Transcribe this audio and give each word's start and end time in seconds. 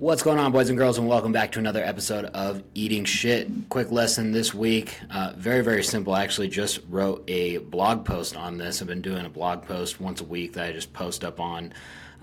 What's 0.00 0.22
going 0.22 0.38
on, 0.38 0.50
boys 0.50 0.70
and 0.70 0.78
girls, 0.78 0.96
and 0.96 1.06
welcome 1.06 1.30
back 1.30 1.52
to 1.52 1.58
another 1.58 1.84
episode 1.84 2.24
of 2.24 2.62
Eating 2.72 3.04
Shit. 3.04 3.50
Quick 3.68 3.90
lesson 3.90 4.32
this 4.32 4.54
week. 4.54 4.98
Uh, 5.10 5.34
very, 5.36 5.62
very 5.62 5.84
simple. 5.84 6.14
I 6.14 6.22
actually 6.22 6.48
just 6.48 6.80
wrote 6.88 7.22
a 7.28 7.58
blog 7.58 8.06
post 8.06 8.34
on 8.34 8.56
this. 8.56 8.80
I've 8.80 8.88
been 8.88 9.02
doing 9.02 9.26
a 9.26 9.28
blog 9.28 9.66
post 9.66 10.00
once 10.00 10.22
a 10.22 10.24
week 10.24 10.54
that 10.54 10.64
I 10.64 10.72
just 10.72 10.94
post 10.94 11.22
up 11.22 11.38
on, 11.38 11.74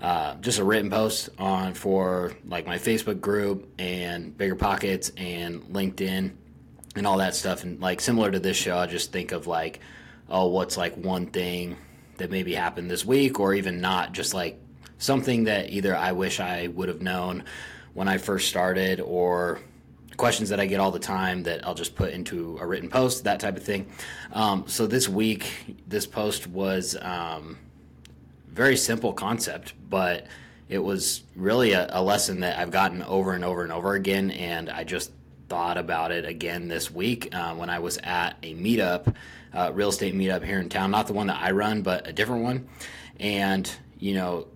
uh, 0.02 0.34
just 0.40 0.58
a 0.58 0.64
written 0.64 0.90
post 0.90 1.28
on 1.38 1.72
for 1.72 2.32
like 2.44 2.66
my 2.66 2.78
Facebook 2.78 3.20
group 3.20 3.68
and 3.78 4.36
BiggerPockets 4.36 5.12
and 5.16 5.62
LinkedIn 5.66 6.32
and 6.96 7.06
all 7.06 7.18
that 7.18 7.36
stuff. 7.36 7.62
And 7.62 7.80
like 7.80 8.00
similar 8.00 8.32
to 8.32 8.40
this 8.40 8.56
show, 8.56 8.76
I 8.76 8.88
just 8.88 9.12
think 9.12 9.30
of 9.30 9.46
like, 9.46 9.78
oh, 10.28 10.48
what's 10.48 10.76
like 10.76 10.96
one 10.96 11.26
thing 11.26 11.76
that 12.16 12.32
maybe 12.32 12.54
happened 12.54 12.90
this 12.90 13.04
week, 13.04 13.38
or 13.38 13.54
even 13.54 13.80
not, 13.80 14.14
just 14.14 14.34
like 14.34 14.60
something 14.98 15.44
that 15.44 15.70
either 15.70 15.96
I 15.96 16.12
wish 16.12 16.40
I 16.40 16.68
would 16.68 16.88
have 16.88 17.00
known 17.00 17.44
when 17.94 18.08
I 18.08 18.18
first 18.18 18.48
started 18.48 19.00
or 19.00 19.60
questions 20.16 20.50
that 20.50 20.60
I 20.60 20.66
get 20.66 20.80
all 20.80 20.90
the 20.90 20.98
time 20.98 21.44
that 21.44 21.66
I'll 21.66 21.74
just 21.74 21.94
put 21.94 22.12
into 22.12 22.58
a 22.60 22.66
written 22.66 22.90
post, 22.90 23.24
that 23.24 23.40
type 23.40 23.56
of 23.56 23.62
thing. 23.62 23.86
Um, 24.32 24.64
so 24.66 24.86
this 24.86 25.08
week, 25.08 25.76
this 25.86 26.06
post 26.06 26.46
was 26.48 26.96
um, 27.00 27.56
very 28.48 28.76
simple 28.76 29.12
concept, 29.12 29.74
but 29.88 30.26
it 30.68 30.78
was 30.78 31.22
really 31.34 31.72
a, 31.72 31.88
a, 31.92 32.02
lesson 32.02 32.40
that 32.40 32.58
I've 32.58 32.70
gotten 32.70 33.02
over 33.04 33.32
and 33.32 33.44
over 33.44 33.62
and 33.62 33.72
over 33.72 33.94
again, 33.94 34.30
and 34.32 34.68
I 34.68 34.84
just 34.84 35.12
thought 35.48 35.78
about 35.78 36.10
it 36.12 36.26
again 36.26 36.68
this 36.68 36.90
week 36.90 37.34
uh, 37.34 37.54
when 37.54 37.70
I 37.70 37.78
was 37.78 37.96
at 37.98 38.36
a 38.42 38.54
meetup, 38.54 39.14
uh, 39.54 39.70
real 39.72 39.88
estate 39.88 40.14
meetup 40.14 40.44
here 40.44 40.60
in 40.60 40.68
town, 40.68 40.90
not 40.90 41.06
the 41.06 41.14
one 41.14 41.28
that 41.28 41.40
I 41.40 41.52
run, 41.52 41.82
but 41.82 42.06
a 42.06 42.12
different 42.12 42.42
one, 42.42 42.68
and 43.18 43.70
you 43.98 44.14
know 44.14 44.48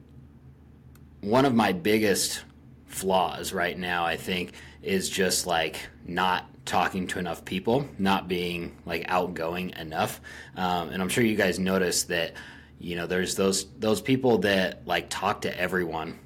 one 1.22 1.44
of 1.44 1.54
my 1.54 1.72
biggest 1.72 2.42
flaws 2.86 3.52
right 3.52 3.78
now, 3.78 4.04
I 4.04 4.16
think, 4.16 4.52
is 4.82 5.08
just 5.08 5.46
like 5.46 5.88
not 6.04 6.46
talking 6.66 7.06
to 7.08 7.18
enough 7.18 7.44
people, 7.44 7.88
not 7.98 8.28
being 8.28 8.76
like 8.84 9.04
outgoing 9.08 9.70
enough. 9.70 10.20
Um, 10.56 10.90
and 10.90 11.00
I'm 11.00 11.08
sure 11.08 11.24
you 11.24 11.36
guys 11.36 11.58
notice 11.58 12.04
that, 12.04 12.34
you 12.78 12.96
know, 12.96 13.06
there's 13.06 13.36
those 13.36 13.66
those 13.78 14.00
people 14.00 14.38
that 14.38 14.86
like 14.86 15.08
talk 15.08 15.42
to 15.42 15.60
everyone 15.60 16.18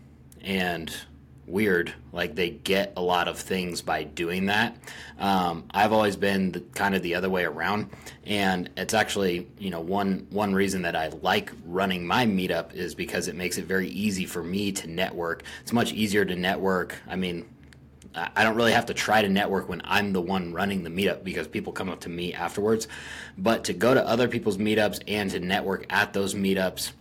and 0.43 0.93
weird. 1.47 1.93
Like 2.13 2.35
they 2.35 2.51
get 2.51 2.93
a 2.97 3.03
lot 3.03 3.29
of 3.29 3.39
things 3.39 3.83
by 3.83 4.05
doing 4.05 4.47
that. 4.47 4.77
Um, 5.19 5.65
I've 5.71 5.93
always 5.93 6.17
been 6.17 6.53
the, 6.53 6.61
kind 6.61 6.95
of 6.95 7.03
the 7.03 7.15
other 7.15 7.31
way 7.31 7.45
around, 7.45 7.91
and 8.25 8.71
it's 8.77 8.95
actually 8.95 9.47
you 9.59 9.71
know 9.71 9.81
one 9.81 10.27
one 10.31 10.55
reason 10.55 10.83
that 10.83 10.97
I 10.97 11.09
like 11.23 11.53
running 11.65 12.07
my 12.07 12.27
meetup 12.27 12.75
is 12.75 12.95
because 12.95 13.29
it 13.29 13.35
makes 13.35 13.59
it 13.59 13.65
very 13.65 13.89
easy 13.89 14.27
for 14.27 14.43
me 14.43 14.73
to 14.73 14.87
network. 14.87 15.45
It's 15.63 15.73
much 15.73 15.93
easier 15.93 16.25
to 16.25 16.37
network. 16.37 16.97
I 17.09 17.17
mean. 17.17 17.47
I 18.35 18.45
don't 18.45 18.57
really 18.57 18.73
have 18.73 18.87
to 18.87 18.95
try 18.95 19.21
to 19.21 19.29
network 19.29 19.69
when 19.69 19.83
I'm 19.85 20.15
the 20.15 20.23
one 20.23 20.55
running 20.55 20.83
the 20.83 20.89
meetup 20.89 21.23
because 21.23 21.47
people 21.47 21.71
come 21.71 21.91
up 21.91 22.01
to 22.01 22.09
me 22.09 22.33
afterwards. 22.33 22.89
But 23.37 23.65
to 23.65 23.75
go 23.75 23.93
to 23.93 24.09
other 24.09 24.27
people's 24.27 24.57
meetups 24.57 25.03
and 25.07 25.31
to 25.33 25.39
network 25.39 25.85
at 25.91 26.15
those 26.15 26.35
meetups, 26.35 26.93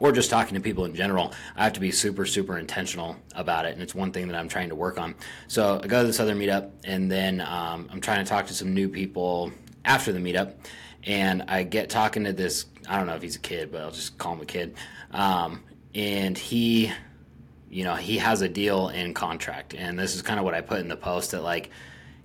or 0.00 0.12
just 0.12 0.30
talking 0.30 0.54
to 0.54 0.60
people 0.60 0.84
in 0.84 0.94
general, 0.94 1.32
I 1.56 1.64
have 1.64 1.72
to 1.74 1.80
be 1.80 1.90
super, 1.90 2.26
super 2.26 2.58
intentional 2.58 3.16
about 3.34 3.64
it. 3.64 3.72
And 3.72 3.82
it's 3.82 3.94
one 3.94 4.12
thing 4.12 4.28
that 4.28 4.36
I'm 4.36 4.48
trying 4.48 4.68
to 4.68 4.74
work 4.74 4.98
on. 4.98 5.14
So 5.48 5.80
I 5.82 5.86
go 5.86 6.00
to 6.00 6.06
this 6.06 6.20
other 6.20 6.34
meetup, 6.34 6.70
and 6.84 7.10
then 7.10 7.40
um, 7.40 7.88
I'm 7.90 8.00
trying 8.00 8.24
to 8.24 8.28
talk 8.28 8.46
to 8.46 8.54
some 8.54 8.74
new 8.74 8.88
people 8.88 9.52
after 9.84 10.12
the 10.12 10.20
meetup. 10.20 10.54
And 11.04 11.44
I 11.48 11.62
get 11.62 11.90
talking 11.90 12.24
to 12.24 12.32
this, 12.32 12.66
I 12.88 12.96
don't 12.96 13.06
know 13.06 13.14
if 13.14 13.22
he's 13.22 13.36
a 13.36 13.40
kid, 13.40 13.72
but 13.72 13.82
I'll 13.82 13.90
just 13.90 14.18
call 14.18 14.34
him 14.34 14.40
a 14.40 14.46
kid. 14.46 14.74
Um, 15.10 15.62
and 15.94 16.36
he, 16.36 16.92
you 17.70 17.84
know, 17.84 17.94
he 17.94 18.18
has 18.18 18.42
a 18.42 18.48
deal 18.48 18.88
in 18.88 19.14
contract. 19.14 19.74
And 19.74 19.98
this 19.98 20.14
is 20.14 20.22
kind 20.22 20.38
of 20.38 20.44
what 20.44 20.54
I 20.54 20.60
put 20.60 20.80
in 20.80 20.88
the 20.88 20.96
post 20.96 21.30
that, 21.30 21.42
like, 21.42 21.70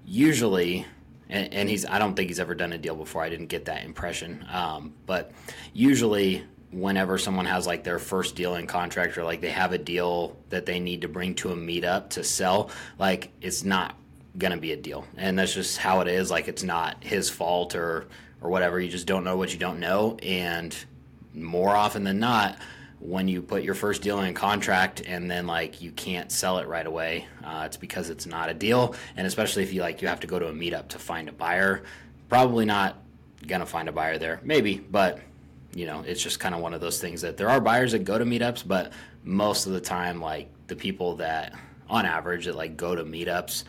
usually 0.06 0.86
and, 1.30 1.70
he's 1.70 1.86
I 1.86 2.00
don't 2.00 2.16
think 2.16 2.30
he's 2.30 2.40
ever 2.40 2.54
done 2.54 2.74
a 2.74 2.78
deal 2.78 2.96
before. 2.96 3.24
I 3.24 3.30
didn't 3.30 3.48
get 3.48 3.66
that 3.66 3.84
impression. 3.84 4.46
Um, 4.52 4.94
but 5.06 5.32
usually 5.74 6.44
whenever 6.74 7.18
someone 7.18 7.46
has 7.46 7.68
like 7.68 7.84
their 7.84 8.00
first 8.00 8.36
deal 8.36 8.56
in 8.56 8.68
contract 8.68 9.18
or 9.18 9.24
like 9.24 9.42
they 9.42 9.52
have 9.52 9.72
a 9.72 9.78
deal 9.78 10.36
that 10.50 10.66
they 10.66 10.80
need 10.80 11.02
to 11.02 11.08
bring 11.08 11.36
to 11.36 11.52
a 11.52 11.56
meetup 11.56 12.10
to 12.10 12.24
sell, 12.24 12.70
like 12.98 13.32
it's 13.42 13.64
not 13.64 13.96
gonna 14.38 14.58
be 14.58 14.72
a 14.72 14.78
deal. 14.78 15.06
And 15.18 15.38
that's 15.38 15.54
just 15.54 15.78
how 15.78 16.02
it 16.02 16.08
is. 16.08 16.32
Like 16.32 16.48
it's 16.48 16.64
not 16.64 17.04
his 17.04 17.30
fault 17.30 17.76
or 17.76 18.08
or 18.42 18.50
whatever. 18.50 18.80
You 18.80 18.90
just 18.90 19.08
don't 19.08 19.24
know 19.24 19.38
what 19.38 19.54
you 19.54 19.60
don't 19.60 19.80
know. 19.80 20.18
And 20.22 20.76
more 21.34 21.76
often 21.76 22.04
than 22.04 22.20
not, 22.20 22.58
when 23.00 23.28
you 23.28 23.42
put 23.42 23.64
your 23.64 23.76
first 23.76 24.02
deal 24.02 24.22
in 24.22 24.34
contract 24.34 25.02
and 25.06 25.30
then 25.30 25.46
like 25.46 25.82
you 25.82 25.92
can't 25.92 26.32
sell 26.32 26.58
it 26.58 26.68
right 26.68 26.88
away, 26.88 27.28
uh, 27.44 27.64
it's 27.66 27.78
because 27.78 28.10
it's 28.10 28.26
not 28.26 28.50
a 28.50 28.54
deal. 28.54 28.96
And 29.16 29.28
especially 29.28 29.64
if 29.64 29.74
you 29.74 29.82
like 29.82 30.02
you 30.02 30.08
have 30.08 30.22
to 30.22 30.28
go 30.28 30.40
to 30.40 30.48
a 30.48 30.54
meetup 30.54 30.90
to 30.90 31.00
find 31.00 31.30
a 31.30 31.34
buyer, 31.34 31.84
probably 32.30 32.66
not 32.66 32.98
gonna 33.46 33.66
find 33.66 33.90
a 33.90 33.92
buyer 33.92 34.18
there. 34.18 34.40
Maybe, 34.44 34.78
but 34.78 35.20
you 35.76 35.86
know, 35.86 36.04
it's 36.06 36.22
just 36.22 36.40
kind 36.40 36.54
of 36.54 36.62
one 36.62 36.74
of 36.74 36.82
those 36.82 37.00
things 37.00 37.22
that 37.22 37.38
there 37.38 37.50
are 37.50 37.60
buyers 37.60 37.94
that 37.94 38.04
go 38.04 38.18
to 38.18 38.26
meetups, 38.26 38.68
but 38.68 38.94
most 39.24 39.66
of 39.66 39.74
the 39.74 39.82
time, 39.82 40.22
like 40.22 40.50
the 40.68 40.76
people 40.76 41.16
that, 41.16 41.54
on 41.90 42.06
average, 42.06 42.46
that 42.46 42.56
like 42.56 42.78
go 42.78 42.96
to 42.96 43.04
meetups 43.04 43.64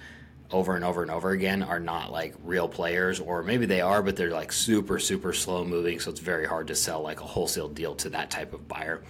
over 0.51 0.77
and 0.77 0.85
over 0.85 1.03
and 1.03 1.11
over 1.11 1.31
again 1.31 1.63
are 1.63 1.81
not 1.81 2.13
like 2.13 2.35
real 2.45 2.69
players, 2.69 3.21
or 3.21 3.43
maybe 3.43 3.67
they 3.67 3.81
are, 3.81 4.03
but 4.03 4.17
they're 4.17 4.31
like 4.31 4.53
super, 4.53 4.99
super 4.99 5.33
slow 5.33 5.65
moving. 5.65 5.99
So 5.99 6.11
it's 6.11 6.21
very 6.21 6.47
hard 6.47 6.69
to 6.69 6.75
sell 6.75 7.01
like 7.03 7.21
a 7.21 7.25
wholesale 7.25 7.69
deal 7.69 7.95
to 7.97 8.11
that 8.11 8.31
type 8.31 8.53
of 8.53 8.69
buyer. 8.69 9.03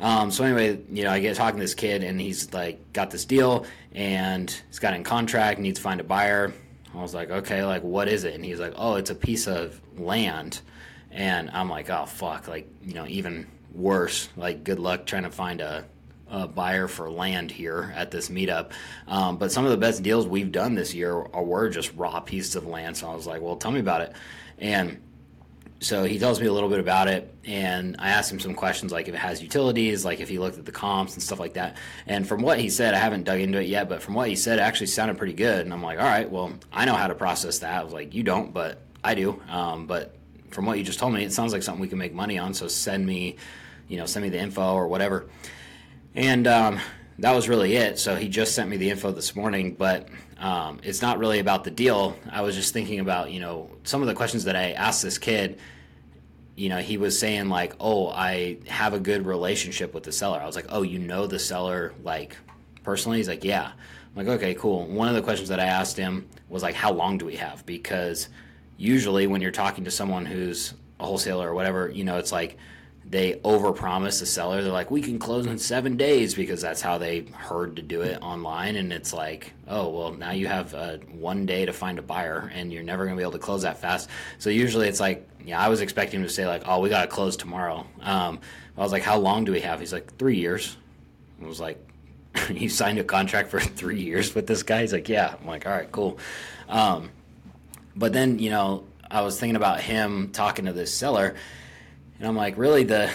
Um, 0.00 0.30
so 0.30 0.44
anyway, 0.44 0.80
you 0.90 1.04
know, 1.04 1.10
I 1.10 1.20
get 1.20 1.36
talking 1.36 1.58
to 1.58 1.64
this 1.64 1.74
kid, 1.74 2.02
and 2.02 2.18
he's 2.20 2.52
like 2.54 2.92
got 2.94 3.10
this 3.10 3.26
deal, 3.26 3.66
and 3.92 4.50
he's 4.68 4.78
got 4.78 4.94
in 4.94 5.04
contract, 5.04 5.60
needs 5.60 5.78
to 5.78 5.82
find 5.82 6.00
a 6.00 6.04
buyer. 6.04 6.52
I 6.94 7.02
was 7.02 7.14
like, 7.14 7.30
okay, 7.30 7.62
like 7.64 7.82
what 7.82 8.08
is 8.08 8.24
it? 8.24 8.34
And 8.34 8.44
he's 8.44 8.58
like, 8.58 8.72
oh, 8.76 8.96
it's 8.96 9.10
a 9.10 9.14
piece 9.14 9.46
of 9.46 9.80
land 9.98 10.62
and 11.10 11.50
I'm 11.50 11.68
like, 11.68 11.90
oh 11.90 12.06
fuck, 12.06 12.48
like 12.48 12.68
you 12.82 12.94
know, 12.94 13.06
even 13.06 13.46
worse. 13.72 14.28
Like, 14.36 14.64
good 14.64 14.78
luck 14.78 15.06
trying 15.06 15.24
to 15.24 15.30
find 15.30 15.60
a, 15.60 15.84
a 16.28 16.46
buyer 16.46 16.88
for 16.88 17.10
land 17.10 17.50
here 17.50 17.92
at 17.96 18.10
this 18.10 18.28
meetup. 18.28 18.70
Um, 19.06 19.36
but 19.36 19.52
some 19.52 19.64
of 19.64 19.70
the 19.70 19.76
best 19.76 20.02
deals 20.02 20.26
we've 20.26 20.52
done 20.52 20.74
this 20.74 20.94
year 20.94 21.12
are, 21.14 21.42
were 21.42 21.68
just 21.68 21.94
raw 21.94 22.20
pieces 22.20 22.56
of 22.56 22.66
land. 22.66 22.96
So 22.96 23.10
I 23.10 23.14
was 23.14 23.26
like, 23.26 23.42
well, 23.42 23.56
tell 23.56 23.70
me 23.70 23.80
about 23.80 24.02
it. 24.02 24.12
And 24.58 25.00
so 25.82 26.04
he 26.04 26.18
tells 26.18 26.40
me 26.40 26.46
a 26.46 26.52
little 26.52 26.68
bit 26.68 26.78
about 26.78 27.08
it, 27.08 27.34
and 27.46 27.96
I 27.98 28.10
asked 28.10 28.30
him 28.30 28.38
some 28.38 28.54
questions 28.54 28.92
like 28.92 29.08
if 29.08 29.14
it 29.14 29.18
has 29.18 29.42
utilities, 29.42 30.04
like 30.04 30.20
if 30.20 30.28
he 30.28 30.38
looked 30.38 30.58
at 30.58 30.66
the 30.66 30.72
comps 30.72 31.14
and 31.14 31.22
stuff 31.22 31.40
like 31.40 31.54
that. 31.54 31.78
And 32.06 32.28
from 32.28 32.42
what 32.42 32.60
he 32.60 32.68
said, 32.68 32.92
I 32.92 32.98
haven't 32.98 33.24
dug 33.24 33.40
into 33.40 33.58
it 33.58 33.66
yet, 33.66 33.88
but 33.88 34.02
from 34.02 34.12
what 34.12 34.28
he 34.28 34.36
said, 34.36 34.58
it 34.58 34.62
actually 34.62 34.88
sounded 34.88 35.16
pretty 35.16 35.32
good. 35.32 35.60
And 35.60 35.72
I'm 35.72 35.82
like, 35.82 35.98
all 35.98 36.04
right, 36.04 36.30
well, 36.30 36.52
I 36.70 36.84
know 36.84 36.92
how 36.92 37.06
to 37.06 37.14
process 37.14 37.60
that. 37.60 37.80
I 37.80 37.82
was 37.82 37.94
like, 37.94 38.14
you 38.14 38.22
don't, 38.22 38.52
but 38.52 38.82
I 39.02 39.14
do. 39.14 39.40
Um, 39.48 39.86
but 39.86 40.14
from 40.50 40.66
what 40.66 40.78
you 40.78 40.84
just 40.84 40.98
told 40.98 41.14
me, 41.14 41.24
it 41.24 41.32
sounds 41.32 41.52
like 41.52 41.62
something 41.62 41.80
we 41.80 41.88
can 41.88 41.98
make 41.98 42.12
money 42.12 42.38
on. 42.38 42.54
So 42.54 42.68
send 42.68 43.06
me, 43.06 43.36
you 43.88 43.96
know, 43.96 44.06
send 44.06 44.22
me 44.22 44.28
the 44.28 44.38
info 44.38 44.74
or 44.74 44.88
whatever. 44.88 45.28
And 46.14 46.46
um, 46.46 46.80
that 47.20 47.34
was 47.34 47.48
really 47.48 47.76
it. 47.76 47.98
So 47.98 48.16
he 48.16 48.28
just 48.28 48.54
sent 48.54 48.68
me 48.68 48.76
the 48.76 48.90
info 48.90 49.12
this 49.12 49.36
morning, 49.36 49.74
but 49.74 50.08
um, 50.38 50.80
it's 50.82 51.02
not 51.02 51.18
really 51.18 51.38
about 51.38 51.64
the 51.64 51.70
deal. 51.70 52.16
I 52.30 52.42
was 52.42 52.56
just 52.56 52.72
thinking 52.72 52.98
about, 52.98 53.30
you 53.30 53.40
know, 53.40 53.70
some 53.84 54.00
of 54.00 54.08
the 54.08 54.14
questions 54.14 54.44
that 54.44 54.56
I 54.56 54.72
asked 54.72 55.02
this 55.02 55.18
kid. 55.18 55.58
You 56.56 56.68
know, 56.68 56.78
he 56.78 56.98
was 56.98 57.18
saying 57.18 57.48
like, 57.48 57.74
"Oh, 57.80 58.08
I 58.08 58.58
have 58.66 58.92
a 58.92 59.00
good 59.00 59.24
relationship 59.24 59.94
with 59.94 60.02
the 60.02 60.12
seller." 60.12 60.40
I 60.40 60.46
was 60.46 60.56
like, 60.56 60.66
"Oh, 60.68 60.82
you 60.82 60.98
know 60.98 61.26
the 61.26 61.38
seller 61.38 61.94
like 62.02 62.36
personally?" 62.82 63.16
He's 63.16 63.28
like, 63.28 63.44
"Yeah." 63.44 63.72
I'm 64.16 64.26
like, 64.26 64.36
"Okay, 64.36 64.54
cool." 64.54 64.86
One 64.86 65.08
of 65.08 65.14
the 65.14 65.22
questions 65.22 65.48
that 65.48 65.58
I 65.58 65.64
asked 65.64 65.96
him 65.96 66.28
was 66.50 66.62
like, 66.62 66.74
"How 66.74 66.92
long 66.92 67.16
do 67.16 67.24
we 67.24 67.36
have?" 67.36 67.64
Because 67.64 68.28
usually 68.80 69.26
when 69.26 69.42
you're 69.42 69.50
talking 69.50 69.84
to 69.84 69.90
someone 69.90 70.24
who's 70.24 70.72
a 70.98 71.04
wholesaler 71.04 71.50
or 71.50 71.54
whatever, 71.54 71.90
you 71.90 72.02
know, 72.02 72.16
it's 72.16 72.32
like 72.32 72.56
they 73.04 73.34
overpromise 73.44 74.20
the 74.20 74.26
seller. 74.26 74.62
They're 74.62 74.72
like, 74.72 74.90
we 74.90 75.02
can 75.02 75.18
close 75.18 75.44
in 75.44 75.58
seven 75.58 75.98
days 75.98 76.34
because 76.34 76.62
that's 76.62 76.80
how 76.80 76.96
they 76.96 77.20
heard 77.34 77.76
to 77.76 77.82
do 77.82 78.00
it 78.00 78.22
online. 78.22 78.76
And 78.76 78.90
it's 78.90 79.12
like, 79.12 79.52
oh, 79.68 79.90
well, 79.90 80.12
now 80.12 80.30
you 80.30 80.46
have 80.46 80.72
uh, 80.74 80.96
one 81.12 81.44
day 81.44 81.66
to 81.66 81.74
find 81.74 81.98
a 81.98 82.02
buyer 82.02 82.50
and 82.54 82.72
you're 82.72 82.82
never 82.82 83.04
going 83.04 83.16
to 83.16 83.20
be 83.20 83.22
able 83.22 83.32
to 83.32 83.38
close 83.38 83.62
that 83.62 83.78
fast. 83.78 84.08
So 84.38 84.48
usually 84.48 84.88
it's 84.88 85.00
like, 85.00 85.28
yeah, 85.44 85.60
I 85.60 85.68
was 85.68 85.82
expecting 85.82 86.20
him 86.20 86.26
to 86.26 86.32
say, 86.32 86.46
like, 86.46 86.62
oh, 86.64 86.80
we 86.80 86.88
got 86.88 87.02
to 87.02 87.08
close 87.08 87.36
tomorrow. 87.36 87.86
Um, 88.00 88.40
I 88.78 88.80
was 88.80 88.92
like, 88.92 89.02
how 89.02 89.18
long 89.18 89.44
do 89.44 89.52
we 89.52 89.60
have? 89.60 89.80
He's 89.80 89.92
like, 89.92 90.16
three 90.16 90.36
years. 90.36 90.76
I 91.42 91.46
was 91.46 91.60
like, 91.60 91.86
you 92.50 92.70
signed 92.70 92.98
a 92.98 93.04
contract 93.04 93.50
for 93.50 93.60
three 93.60 94.00
years 94.00 94.34
with 94.34 94.46
this 94.46 94.62
guy? 94.62 94.80
He's 94.80 94.92
like, 94.92 95.08
yeah. 95.08 95.34
I'm 95.38 95.46
like, 95.46 95.66
all 95.66 95.72
right, 95.72 95.90
cool. 95.92 96.18
Um, 96.68 97.10
but 97.96 98.12
then, 98.12 98.38
you 98.38 98.50
know, 98.50 98.84
I 99.10 99.22
was 99.22 99.38
thinking 99.38 99.56
about 99.56 99.80
him 99.80 100.30
talking 100.32 100.66
to 100.66 100.72
this 100.72 100.92
seller, 100.94 101.34
and 102.18 102.28
I'm 102.28 102.36
like, 102.36 102.56
really, 102.58 102.84
the 102.84 103.10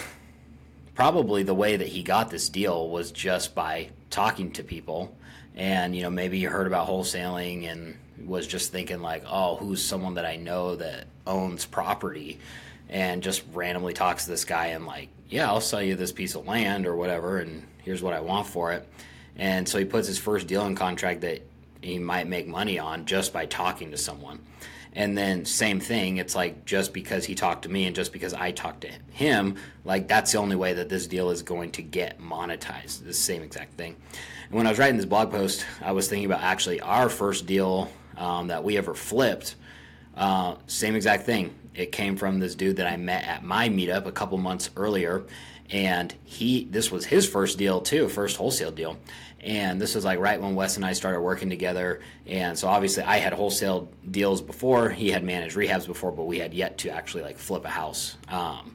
probably 0.94 1.42
the 1.42 1.54
way 1.54 1.76
that 1.76 1.86
he 1.86 2.02
got 2.02 2.30
this 2.30 2.48
deal 2.48 2.88
was 2.88 3.12
just 3.12 3.54
by 3.54 3.90
talking 4.10 4.50
to 4.52 4.64
people. 4.64 5.14
And, 5.54 5.94
you 5.94 6.02
know, 6.02 6.10
maybe 6.10 6.38
he 6.38 6.44
heard 6.44 6.66
about 6.66 6.88
wholesaling 6.88 7.70
and 7.70 7.96
was 8.26 8.46
just 8.46 8.72
thinking, 8.72 9.00
like, 9.00 9.24
oh, 9.30 9.56
who's 9.56 9.84
someone 9.84 10.14
that 10.14 10.26
I 10.26 10.36
know 10.36 10.76
that 10.76 11.06
owns 11.26 11.64
property? 11.64 12.40
And 12.88 13.22
just 13.22 13.42
randomly 13.52 13.92
talks 13.92 14.24
to 14.24 14.30
this 14.30 14.44
guy 14.44 14.68
and, 14.68 14.86
like, 14.86 15.08
yeah, 15.28 15.48
I'll 15.48 15.60
sell 15.60 15.82
you 15.82 15.96
this 15.96 16.12
piece 16.12 16.34
of 16.34 16.46
land 16.46 16.86
or 16.86 16.94
whatever, 16.94 17.38
and 17.38 17.66
here's 17.82 18.02
what 18.02 18.14
I 18.14 18.20
want 18.20 18.46
for 18.46 18.72
it. 18.72 18.88
And 19.36 19.68
so 19.68 19.78
he 19.78 19.84
puts 19.84 20.08
his 20.08 20.18
first 20.18 20.46
deal 20.46 20.64
in 20.66 20.76
contract 20.76 21.22
that 21.22 21.42
he 21.82 21.98
might 21.98 22.28
make 22.28 22.46
money 22.46 22.78
on 22.78 23.04
just 23.04 23.32
by 23.32 23.46
talking 23.46 23.90
to 23.90 23.96
someone. 23.96 24.40
And 24.96 25.16
then 25.16 25.44
same 25.44 25.78
thing, 25.78 26.16
it's 26.16 26.34
like 26.34 26.64
just 26.64 26.94
because 26.94 27.26
he 27.26 27.34
talked 27.34 27.64
to 27.64 27.68
me 27.68 27.84
and 27.84 27.94
just 27.94 28.14
because 28.14 28.32
I 28.32 28.50
talked 28.50 28.80
to 28.80 28.90
him, 29.10 29.56
like 29.84 30.08
that's 30.08 30.32
the 30.32 30.38
only 30.38 30.56
way 30.56 30.72
that 30.72 30.88
this 30.88 31.06
deal 31.06 31.28
is 31.28 31.42
going 31.42 31.72
to 31.72 31.82
get 31.82 32.18
monetized. 32.18 33.04
The 33.04 33.12
same 33.12 33.42
exact 33.42 33.74
thing. 33.74 33.94
And 34.48 34.56
when 34.56 34.66
I 34.66 34.70
was 34.70 34.78
writing 34.78 34.96
this 34.96 35.04
blog 35.04 35.30
post, 35.30 35.66
I 35.82 35.92
was 35.92 36.08
thinking 36.08 36.24
about 36.24 36.40
actually 36.40 36.80
our 36.80 37.10
first 37.10 37.44
deal 37.44 37.90
um, 38.16 38.46
that 38.46 38.64
we 38.64 38.78
ever 38.78 38.94
flipped. 38.94 39.56
Uh, 40.16 40.54
same 40.66 40.94
exact 40.94 41.24
thing. 41.24 41.54
It 41.74 41.92
came 41.92 42.16
from 42.16 42.38
this 42.38 42.54
dude 42.54 42.76
that 42.76 42.86
I 42.86 42.96
met 42.96 43.24
at 43.24 43.44
my 43.44 43.68
meetup 43.68 44.06
a 44.06 44.12
couple 44.12 44.38
months 44.38 44.70
earlier, 44.78 45.24
and 45.68 46.14
he 46.24 46.64
this 46.64 46.90
was 46.90 47.04
his 47.04 47.28
first 47.28 47.58
deal 47.58 47.82
too, 47.82 48.08
first 48.08 48.38
wholesale 48.38 48.70
deal 48.70 48.96
and 49.46 49.80
this 49.80 49.94
was 49.94 50.04
like 50.04 50.18
right 50.18 50.42
when 50.42 50.56
Wes 50.56 50.74
and 50.74 50.84
I 50.84 50.92
started 50.92 51.20
working 51.20 51.48
together. 51.48 52.00
And 52.26 52.58
so 52.58 52.66
obviously 52.66 53.04
I 53.04 53.18
had 53.18 53.32
wholesale 53.32 53.88
deals 54.10 54.42
before. 54.42 54.90
He 54.90 55.08
had 55.10 55.22
managed 55.22 55.56
rehabs 55.56 55.86
before, 55.86 56.10
but 56.10 56.24
we 56.24 56.40
had 56.40 56.52
yet 56.52 56.78
to 56.78 56.90
actually 56.90 57.22
like 57.22 57.38
flip 57.38 57.64
a 57.64 57.68
house. 57.68 58.16
Um, 58.28 58.74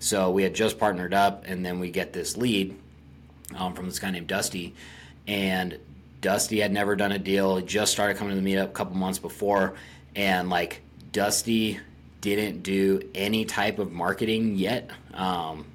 so 0.00 0.32
we 0.32 0.42
had 0.42 0.52
just 0.52 0.78
partnered 0.78 1.14
up, 1.14 1.44
and 1.46 1.64
then 1.64 1.78
we 1.78 1.90
get 1.90 2.12
this 2.12 2.36
lead 2.36 2.76
um, 3.54 3.74
from 3.74 3.86
this 3.86 3.98
guy 3.98 4.10
named 4.10 4.26
Dusty, 4.26 4.74
and 5.28 5.78
Dusty 6.22 6.58
had 6.58 6.72
never 6.72 6.96
done 6.96 7.12
a 7.12 7.18
deal. 7.18 7.58
He 7.58 7.64
just 7.64 7.92
started 7.92 8.16
coming 8.16 8.34
to 8.34 8.40
the 8.40 8.54
meetup 8.54 8.64
a 8.64 8.68
couple 8.68 8.96
months 8.96 9.18
before, 9.18 9.74
and 10.16 10.48
like 10.48 10.80
Dusty 11.12 11.78
didn't 12.22 12.62
do 12.62 13.08
any 13.14 13.44
type 13.44 13.78
of 13.78 13.92
marketing 13.92 14.56
yet, 14.56 14.90
um, 15.12 15.66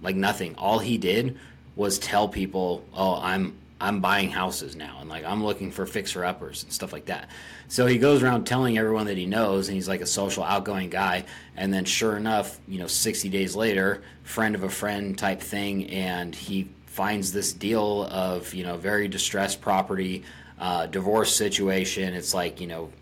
like 0.00 0.14
nothing. 0.14 0.54
All 0.56 0.78
he 0.78 0.96
did 0.96 1.36
was 1.74 1.98
tell 1.98 2.28
people, 2.28 2.84
"Oh, 2.94 3.16
I'm 3.20 3.52
I'm 3.82 3.98
buying 3.98 4.30
houses 4.30 4.76
now 4.76 4.98
and 5.00 5.10
like 5.10 5.24
I'm 5.24 5.44
looking 5.44 5.72
for 5.72 5.86
fixer 5.86 6.24
uppers 6.24 6.62
and 6.62 6.72
stuff 6.72 6.92
like 6.92 7.06
that. 7.06 7.28
So 7.66 7.84
he 7.84 7.98
goes 7.98 8.22
around 8.22 8.44
telling 8.44 8.78
everyone 8.78 9.06
that 9.06 9.16
he 9.16 9.26
knows 9.26 9.66
and 9.66 9.74
he's 9.74 9.88
like 9.88 10.00
a 10.00 10.06
social 10.06 10.44
outgoing 10.44 10.88
guy 10.88 11.24
and 11.56 11.74
then 11.74 11.84
sure 11.84 12.16
enough, 12.16 12.60
you 12.68 12.78
know, 12.78 12.86
60 12.86 13.28
days 13.28 13.56
later, 13.56 14.02
friend 14.22 14.54
of 14.54 14.62
a 14.62 14.68
friend 14.68 15.18
type 15.18 15.40
thing 15.40 15.90
and 15.90 16.32
he 16.32 16.68
finds 16.86 17.32
this 17.32 17.52
deal 17.52 18.04
of, 18.04 18.54
you 18.54 18.62
know, 18.62 18.76
very 18.76 19.08
distressed 19.08 19.60
property, 19.60 20.22
uh, 20.60 20.86
divorce 20.86 21.34
situation. 21.34 22.14
It's 22.14 22.34
like, 22.34 22.60
you 22.60 22.68
know, 22.68 22.92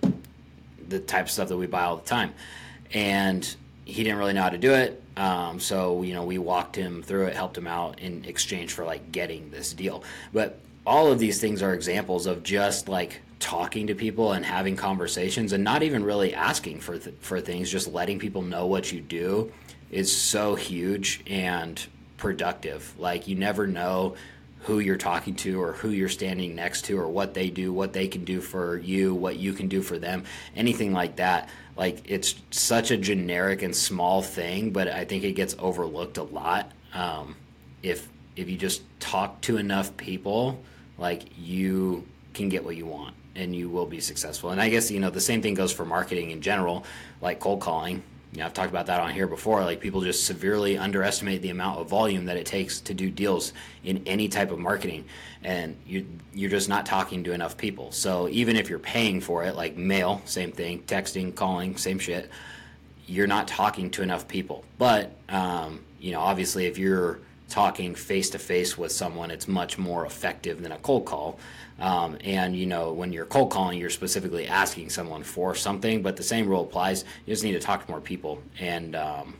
the 0.88 0.98
type 0.98 1.26
of 1.26 1.30
stuff 1.30 1.48
that 1.48 1.58
we 1.58 1.66
buy 1.66 1.82
all 1.82 1.96
the 1.96 2.08
time. 2.08 2.32
And 2.94 3.54
he 3.84 4.02
didn't 4.02 4.18
really 4.18 4.32
know 4.32 4.42
how 4.42 4.48
to 4.48 4.58
do 4.58 4.72
it. 4.72 5.02
Um, 5.18 5.60
so 5.60 6.02
you 6.02 6.14
know, 6.14 6.24
we 6.24 6.38
walked 6.38 6.74
him 6.74 7.02
through 7.02 7.26
it, 7.26 7.36
helped 7.36 7.58
him 7.58 7.66
out 7.66 7.98
in 8.00 8.24
exchange 8.24 8.72
for 8.72 8.86
like 8.86 9.12
getting 9.12 9.50
this 9.50 9.74
deal. 9.74 10.02
But 10.32 10.58
all 10.86 11.10
of 11.12 11.18
these 11.18 11.40
things 11.40 11.62
are 11.62 11.74
examples 11.74 12.26
of 12.26 12.42
just 12.42 12.88
like 12.88 13.20
talking 13.38 13.86
to 13.86 13.94
people 13.94 14.32
and 14.32 14.44
having 14.44 14.76
conversations 14.76 15.52
and 15.52 15.64
not 15.64 15.82
even 15.82 16.04
really 16.04 16.34
asking 16.34 16.80
for 16.80 16.98
th- 16.98 17.16
for 17.20 17.40
things 17.40 17.70
just 17.70 17.88
letting 17.88 18.18
people 18.18 18.42
know 18.42 18.66
what 18.66 18.92
you 18.92 19.00
do 19.00 19.50
is 19.90 20.14
so 20.14 20.54
huge 20.54 21.22
and 21.26 21.86
productive. 22.16 22.94
Like 22.98 23.26
you 23.26 23.34
never 23.34 23.66
know 23.66 24.14
who 24.60 24.78
you're 24.78 24.98
talking 24.98 25.34
to 25.34 25.60
or 25.60 25.72
who 25.72 25.88
you're 25.88 26.10
standing 26.10 26.54
next 26.54 26.84
to 26.84 26.98
or 26.98 27.08
what 27.08 27.32
they 27.32 27.48
do 27.48 27.72
what 27.72 27.94
they 27.94 28.06
can 28.06 28.24
do 28.24 28.42
for 28.42 28.76
you 28.76 29.14
what 29.14 29.36
you 29.36 29.54
can 29.54 29.68
do 29.68 29.80
for 29.80 29.98
them 29.98 30.24
anything 30.54 30.92
like 30.92 31.16
that. 31.16 31.48
Like 31.76 32.02
it's 32.04 32.34
such 32.50 32.90
a 32.90 32.98
generic 32.98 33.62
and 33.62 33.74
small 33.74 34.20
thing 34.20 34.70
but 34.70 34.86
i 34.86 35.06
think 35.06 35.24
it 35.24 35.32
gets 35.32 35.56
overlooked 35.58 36.18
a 36.18 36.22
lot 36.22 36.70
um, 36.92 37.36
if 37.82 38.06
if 38.36 38.48
you 38.48 38.56
just 38.56 38.82
talk 39.00 39.40
to 39.42 39.56
enough 39.56 39.96
people 39.96 40.60
like 40.98 41.22
you 41.36 42.06
can 42.34 42.48
get 42.48 42.64
what 42.64 42.76
you 42.76 42.86
want 42.86 43.14
and 43.36 43.54
you 43.54 43.68
will 43.68 43.86
be 43.86 44.00
successful. 44.00 44.50
And 44.50 44.60
I 44.60 44.68
guess 44.68 44.90
you 44.90 45.00
know 45.00 45.10
the 45.10 45.20
same 45.20 45.42
thing 45.42 45.54
goes 45.54 45.72
for 45.72 45.84
marketing 45.84 46.30
in 46.30 46.40
general, 46.40 46.84
like 47.20 47.40
cold 47.40 47.60
calling. 47.60 48.02
You 48.32 48.38
know, 48.38 48.46
I've 48.46 48.54
talked 48.54 48.70
about 48.70 48.86
that 48.86 49.00
on 49.00 49.12
here 49.12 49.26
before. 49.26 49.60
Like 49.64 49.80
people 49.80 50.02
just 50.02 50.24
severely 50.24 50.78
underestimate 50.78 51.42
the 51.42 51.50
amount 51.50 51.80
of 51.80 51.88
volume 51.88 52.26
that 52.26 52.36
it 52.36 52.46
takes 52.46 52.80
to 52.82 52.94
do 52.94 53.10
deals 53.10 53.52
in 53.82 54.02
any 54.06 54.28
type 54.28 54.52
of 54.52 54.58
marketing, 54.58 55.04
and 55.42 55.76
you 55.86 56.06
you're 56.32 56.50
just 56.50 56.68
not 56.68 56.86
talking 56.86 57.24
to 57.24 57.32
enough 57.32 57.56
people. 57.56 57.90
So 57.90 58.28
even 58.28 58.56
if 58.56 58.68
you're 58.68 58.78
paying 58.78 59.20
for 59.20 59.44
it, 59.44 59.56
like 59.56 59.76
mail, 59.76 60.22
same 60.26 60.52
thing, 60.52 60.82
texting, 60.82 61.34
calling, 61.34 61.76
same 61.76 61.98
shit, 61.98 62.30
you're 63.06 63.26
not 63.26 63.48
talking 63.48 63.90
to 63.90 64.02
enough 64.02 64.28
people. 64.28 64.64
But 64.78 65.12
um, 65.28 65.80
you 65.98 66.12
know, 66.12 66.20
obviously, 66.20 66.66
if 66.66 66.78
you're 66.78 67.18
talking 67.50 67.94
face 67.94 68.30
to 68.30 68.38
face 68.38 68.78
with 68.78 68.92
someone, 68.92 69.30
it's 69.30 69.48
much 69.48 69.76
more 69.76 70.06
effective 70.06 70.62
than 70.62 70.72
a 70.72 70.78
cold 70.78 71.04
call. 71.04 71.38
Um, 71.78 72.16
and 72.24 72.56
you 72.56 72.66
know, 72.66 72.92
when 72.92 73.12
you're 73.12 73.26
cold 73.26 73.50
calling, 73.50 73.78
you're 73.78 73.90
specifically 73.90 74.46
asking 74.46 74.90
someone 74.90 75.22
for 75.22 75.54
something, 75.54 76.02
but 76.02 76.16
the 76.16 76.22
same 76.22 76.46
rule 76.46 76.62
applies. 76.62 77.04
You 77.26 77.34
just 77.34 77.44
need 77.44 77.52
to 77.52 77.60
talk 77.60 77.84
to 77.84 77.90
more 77.90 78.00
people, 78.00 78.42
and 78.58 78.94
um, 78.94 79.34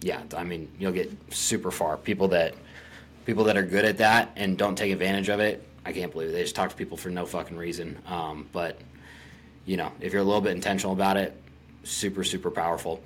yeah, 0.00 0.22
I 0.36 0.44
mean, 0.44 0.70
you'll 0.78 0.92
get 0.92 1.10
super 1.32 1.70
far. 1.70 1.96
People 1.96 2.28
that 2.28 2.54
people 3.26 3.44
that 3.44 3.56
are 3.56 3.62
good 3.62 3.84
at 3.84 3.98
that 3.98 4.30
and 4.36 4.56
don't 4.56 4.76
take 4.76 4.92
advantage 4.92 5.28
of 5.28 5.40
it, 5.40 5.66
I 5.84 5.92
can't 5.92 6.12
believe 6.12 6.28
it. 6.28 6.32
they 6.32 6.42
just 6.42 6.54
talk 6.54 6.70
to 6.70 6.76
people 6.76 6.96
for 6.96 7.08
no 7.08 7.26
fucking 7.26 7.56
reason. 7.56 7.98
Um, 8.06 8.48
but 8.52 8.78
you 9.66 9.76
know, 9.76 9.90
if 10.00 10.12
you're 10.12 10.22
a 10.22 10.24
little 10.24 10.40
bit 10.40 10.52
intentional 10.52 10.92
about 10.92 11.16
it, 11.16 11.40
super 11.84 12.24
super 12.24 12.50
powerful. 12.50 13.02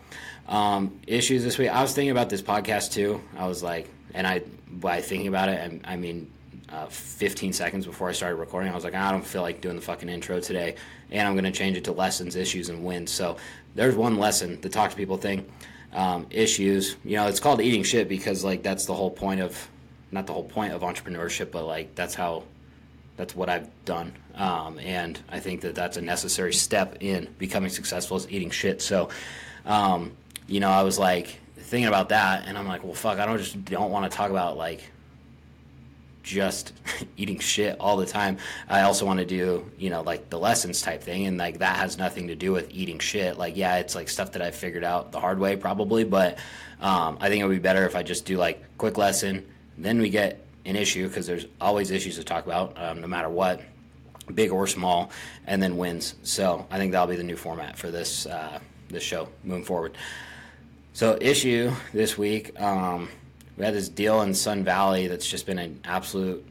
Um, 0.48 1.00
issues 1.06 1.44
this 1.44 1.58
week. 1.58 1.68
I 1.68 1.82
was 1.82 1.92
thinking 1.92 2.10
about 2.10 2.30
this 2.30 2.42
podcast 2.42 2.92
too. 2.92 3.20
I 3.36 3.46
was 3.46 3.62
like, 3.62 3.88
and 4.14 4.26
I 4.26 4.42
by 4.70 5.00
thinking 5.00 5.28
about 5.28 5.48
it, 5.48 5.80
I, 5.84 5.92
I 5.92 5.96
mean, 5.96 6.30
uh, 6.70 6.86
15 6.86 7.52
seconds 7.52 7.86
before 7.86 8.08
I 8.08 8.12
started 8.12 8.36
recording, 8.36 8.70
I 8.70 8.74
was 8.74 8.84
like, 8.84 8.94
I 8.94 9.10
don't 9.10 9.24
feel 9.24 9.42
like 9.42 9.60
doing 9.60 9.76
the 9.76 9.82
fucking 9.82 10.08
intro 10.08 10.40
today, 10.40 10.76
and 11.10 11.26
I'm 11.26 11.34
going 11.34 11.44
to 11.44 11.50
change 11.50 11.76
it 11.76 11.84
to 11.84 11.92
lessons, 11.92 12.36
issues, 12.36 12.68
and 12.68 12.84
wins. 12.84 13.10
So 13.10 13.36
there's 13.74 13.94
one 13.94 14.18
lesson, 14.18 14.60
the 14.60 14.68
talk 14.68 14.90
to 14.90 14.96
people 14.96 15.16
thing. 15.16 15.50
Um, 15.92 16.26
issues, 16.30 16.96
you 17.04 17.16
know, 17.16 17.26
it's 17.28 17.40
called 17.40 17.62
eating 17.62 17.82
shit 17.82 18.08
because 18.08 18.44
like 18.44 18.62
that's 18.62 18.84
the 18.84 18.94
whole 18.94 19.10
point 19.10 19.40
of, 19.40 19.68
not 20.10 20.26
the 20.26 20.34
whole 20.34 20.44
point 20.44 20.74
of 20.74 20.82
entrepreneurship, 20.82 21.50
but 21.50 21.64
like 21.64 21.94
that's 21.94 22.14
how, 22.14 22.44
that's 23.18 23.34
what 23.34 23.50
I've 23.50 23.68
done, 23.84 24.12
um, 24.36 24.78
and 24.78 25.18
I 25.28 25.40
think 25.40 25.60
that 25.62 25.74
that's 25.74 25.96
a 25.96 26.00
necessary 26.00 26.54
step 26.54 26.98
in 27.00 27.28
becoming 27.36 27.68
successful 27.68 28.16
is 28.16 28.30
eating 28.30 28.50
shit. 28.50 28.80
So, 28.80 29.08
um, 29.66 30.16
you 30.46 30.60
know, 30.60 30.70
I 30.70 30.84
was 30.84 30.98
like 30.98 31.40
thinking 31.56 31.88
about 31.88 32.10
that, 32.10 32.44
and 32.46 32.56
I'm 32.56 32.68
like, 32.68 32.84
well, 32.84 32.94
fuck, 32.94 33.18
I 33.18 33.26
don't 33.26 33.36
just 33.36 33.62
don't 33.64 33.90
want 33.90 34.10
to 34.10 34.16
talk 34.16 34.30
about 34.30 34.56
like 34.56 34.82
just 36.22 36.72
eating 37.16 37.40
shit 37.40 37.76
all 37.80 37.96
the 37.96 38.06
time. 38.06 38.38
I 38.68 38.82
also 38.82 39.04
want 39.04 39.18
to 39.18 39.26
do, 39.26 39.68
you 39.78 39.90
know, 39.90 40.02
like 40.02 40.30
the 40.30 40.38
lessons 40.38 40.80
type 40.80 41.02
thing, 41.02 41.26
and 41.26 41.36
like 41.36 41.58
that 41.58 41.76
has 41.76 41.98
nothing 41.98 42.28
to 42.28 42.36
do 42.36 42.52
with 42.52 42.70
eating 42.70 43.00
shit. 43.00 43.36
Like, 43.36 43.56
yeah, 43.56 43.78
it's 43.78 43.96
like 43.96 44.08
stuff 44.08 44.30
that 44.32 44.42
I 44.42 44.52
figured 44.52 44.84
out 44.84 45.10
the 45.10 45.18
hard 45.18 45.40
way 45.40 45.56
probably, 45.56 46.04
but 46.04 46.38
um, 46.80 47.18
I 47.20 47.28
think 47.28 47.42
it 47.42 47.46
would 47.48 47.54
be 47.54 47.58
better 47.58 47.84
if 47.84 47.96
I 47.96 48.04
just 48.04 48.26
do 48.26 48.36
like 48.36 48.62
quick 48.78 48.96
lesson, 48.96 49.44
then 49.76 50.00
we 50.00 50.08
get 50.08 50.44
an 50.68 50.76
issue 50.76 51.08
because 51.08 51.26
there's 51.26 51.46
always 51.60 51.90
issues 51.90 52.16
to 52.16 52.24
talk 52.24 52.44
about, 52.44 52.76
um, 52.76 53.00
no 53.00 53.06
matter 53.06 53.28
what, 53.28 53.62
big 54.34 54.52
or 54.52 54.66
small, 54.66 55.10
and 55.46 55.62
then 55.62 55.78
wins. 55.78 56.14
So 56.22 56.66
I 56.70 56.76
think 56.76 56.92
that'll 56.92 57.08
be 57.08 57.16
the 57.16 57.24
new 57.24 57.36
format 57.36 57.78
for 57.78 57.90
this 57.90 58.26
uh, 58.26 58.58
this 58.88 59.02
show 59.02 59.28
moving 59.42 59.64
forward. 59.64 59.96
So 60.92 61.16
issue 61.20 61.72
this 61.92 62.18
week, 62.18 62.58
um, 62.60 63.08
we 63.56 63.64
had 63.64 63.74
this 63.74 63.88
deal 63.88 64.22
in 64.22 64.34
Sun 64.34 64.64
Valley 64.64 65.06
that's 65.06 65.26
just 65.26 65.46
been 65.46 65.58
an 65.58 65.80
absolute 65.84 66.44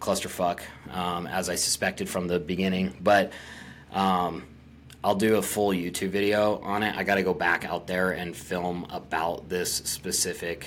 clusterfuck, 0.00 0.60
um, 0.92 1.26
as 1.26 1.48
I 1.48 1.56
suspected 1.56 2.08
from 2.08 2.28
the 2.28 2.38
beginning. 2.38 2.96
But 3.00 3.32
um, 3.92 4.44
I'll 5.02 5.14
do 5.14 5.36
a 5.36 5.42
full 5.42 5.70
YouTube 5.70 6.10
video 6.10 6.60
on 6.60 6.82
it. 6.82 6.96
I 6.96 7.02
got 7.02 7.16
to 7.16 7.22
go 7.22 7.34
back 7.34 7.64
out 7.64 7.86
there 7.86 8.12
and 8.12 8.36
film 8.36 8.86
about 8.90 9.48
this 9.48 9.72
specific 9.72 10.66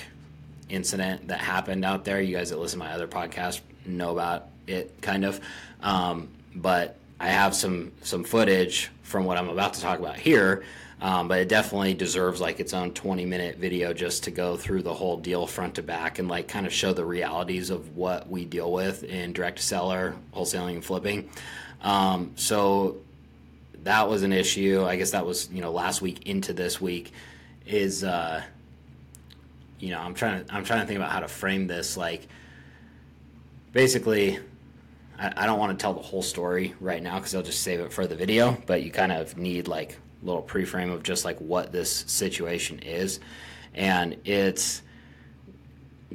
incident 0.70 1.28
that 1.28 1.40
happened 1.40 1.84
out 1.84 2.04
there. 2.04 2.20
You 2.20 2.36
guys 2.36 2.50
that 2.50 2.58
listen 2.58 2.78
to 2.78 2.84
my 2.84 2.92
other 2.92 3.08
podcast 3.08 3.60
know 3.84 4.12
about 4.12 4.48
it, 4.66 5.00
kind 5.02 5.24
of. 5.24 5.40
Um, 5.82 6.28
but 6.54 6.96
I 7.18 7.28
have 7.28 7.54
some 7.54 7.92
some 8.02 8.24
footage 8.24 8.90
from 9.02 9.24
what 9.24 9.36
I'm 9.36 9.48
about 9.48 9.74
to 9.74 9.80
talk 9.80 9.98
about 9.98 10.16
here 10.16 10.62
um, 11.02 11.28
but 11.28 11.40
it 11.40 11.48
definitely 11.48 11.94
deserves 11.94 12.40
like 12.40 12.60
its 12.60 12.74
own 12.74 12.92
20 12.92 13.24
minute 13.24 13.56
video 13.56 13.94
just 13.94 14.24
to 14.24 14.30
go 14.30 14.56
through 14.56 14.82
the 14.82 14.92
whole 14.92 15.16
deal 15.16 15.46
front 15.46 15.76
to 15.76 15.82
back 15.82 16.18
and 16.18 16.28
like 16.28 16.46
kind 16.46 16.66
of 16.66 16.72
show 16.72 16.92
the 16.92 17.04
realities 17.04 17.70
of 17.70 17.96
what 17.96 18.28
we 18.28 18.44
deal 18.44 18.70
with 18.70 19.02
in 19.04 19.32
direct 19.32 19.60
seller, 19.60 20.14
wholesaling, 20.34 20.74
and 20.74 20.84
flipping. 20.84 21.30
Um, 21.82 22.32
so 22.36 22.98
that 23.84 24.08
was 24.10 24.22
an 24.22 24.32
issue. 24.32 24.84
I 24.84 24.96
guess 24.96 25.12
that 25.12 25.24
was 25.24 25.50
you 25.50 25.62
know 25.62 25.72
last 25.72 26.02
week 26.02 26.26
into 26.26 26.52
this 26.52 26.80
week 26.80 27.12
is 27.66 28.04
uh, 28.04 28.42
you 29.80 29.90
know 29.90 29.98
I'm 29.98 30.14
trying 30.14 30.44
to 30.44 30.54
I'm 30.54 30.64
trying 30.64 30.80
to 30.80 30.86
think 30.86 30.98
about 30.98 31.10
how 31.10 31.20
to 31.20 31.28
frame 31.28 31.66
this 31.66 31.96
like 31.96 32.28
basically. 33.72 34.38
I, 35.18 35.32
I 35.36 35.46
don't 35.46 35.58
want 35.58 35.76
to 35.76 35.82
tell 35.82 35.92
the 35.92 36.00
whole 36.00 36.22
story 36.22 36.74
right 36.80 37.02
now 37.02 37.16
because 37.16 37.34
I'll 37.34 37.42
just 37.42 37.62
save 37.62 37.80
it 37.80 37.92
for 37.92 38.06
the 38.06 38.14
video. 38.14 38.56
But 38.66 38.82
you 38.82 38.90
kind 38.90 39.12
of 39.12 39.36
need 39.36 39.68
like 39.68 39.98
a 40.22 40.26
little 40.26 40.42
pre-frame 40.42 40.90
of 40.90 41.02
just 41.02 41.24
like 41.24 41.38
what 41.38 41.72
this 41.72 41.90
situation 41.90 42.78
is 42.80 43.20
and 43.74 44.16
it's 44.24 44.82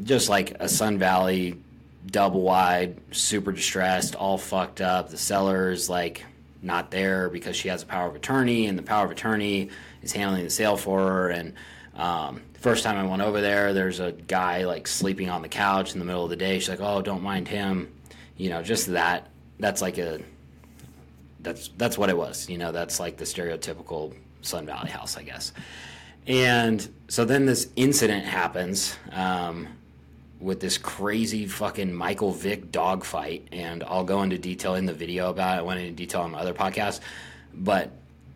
just 0.03 0.29
like 0.29 0.55
a 0.59 0.67
sun 0.67 0.97
valley 0.97 1.57
double 2.05 2.41
wide, 2.41 2.99
super 3.11 3.51
distressed, 3.51 4.15
all 4.15 4.37
fucked 4.37 4.81
up. 4.81 5.09
The 5.09 5.17
seller's 5.17 5.89
like 5.89 6.23
not 6.61 6.91
there 6.91 7.29
because 7.29 7.55
she 7.55 7.69
has 7.69 7.83
a 7.83 7.85
power 7.85 8.07
of 8.07 8.15
attorney, 8.15 8.67
and 8.67 8.77
the 8.77 8.83
power 8.83 9.05
of 9.05 9.11
attorney 9.11 9.69
is 10.01 10.11
handling 10.11 10.43
the 10.43 10.49
sale 10.49 10.77
for 10.77 10.99
her. 10.99 11.29
And 11.29 11.53
um, 11.95 12.41
first 12.59 12.83
time 12.83 12.97
I 12.97 13.03
went 13.03 13.21
over 13.21 13.41
there, 13.41 13.73
there's 13.73 13.99
a 13.99 14.11
guy 14.11 14.65
like 14.65 14.87
sleeping 14.87 15.29
on 15.29 15.41
the 15.41 15.49
couch 15.49 15.93
in 15.93 15.99
the 15.99 16.05
middle 16.05 16.23
of 16.23 16.29
the 16.29 16.35
day. 16.35 16.59
She's 16.59 16.69
like, 16.69 16.81
"Oh, 16.81 17.01
don't 17.01 17.23
mind 17.23 17.47
him," 17.47 17.91
you 18.37 18.49
know, 18.49 18.61
just 18.61 18.87
that. 18.87 19.29
That's 19.59 19.81
like 19.81 19.97
a 19.97 20.19
that's 21.39 21.69
that's 21.77 21.97
what 21.97 22.09
it 22.09 22.17
was. 22.17 22.49
You 22.49 22.57
know, 22.57 22.71
that's 22.71 22.99
like 22.99 23.17
the 23.17 23.25
stereotypical 23.25 24.13
Sun 24.41 24.65
Valley 24.65 24.89
house, 24.89 25.17
I 25.17 25.23
guess. 25.23 25.53
And 26.27 26.87
so 27.07 27.23
then 27.23 27.45
this 27.45 27.69
incident 27.75 28.25
happens. 28.25 28.95
Um, 29.11 29.67
with 30.39 30.59
this 30.59 30.77
crazy 30.77 31.45
fucking 31.45 31.93
Michael 31.93 32.31
Vick 32.31 32.71
dogfight, 32.71 33.47
and 33.51 33.83
I'll 33.83 34.03
go 34.03 34.21
into 34.21 34.37
detail 34.37 34.75
in 34.75 34.85
the 34.85 34.93
video 34.93 35.29
about 35.29 35.57
it. 35.57 35.59
I 35.59 35.61
went 35.63 35.79
into 35.79 35.93
detail 35.93 36.21
on 36.21 36.31
my 36.31 36.39
other 36.39 36.53
podcast, 36.53 36.99
but 37.53 37.91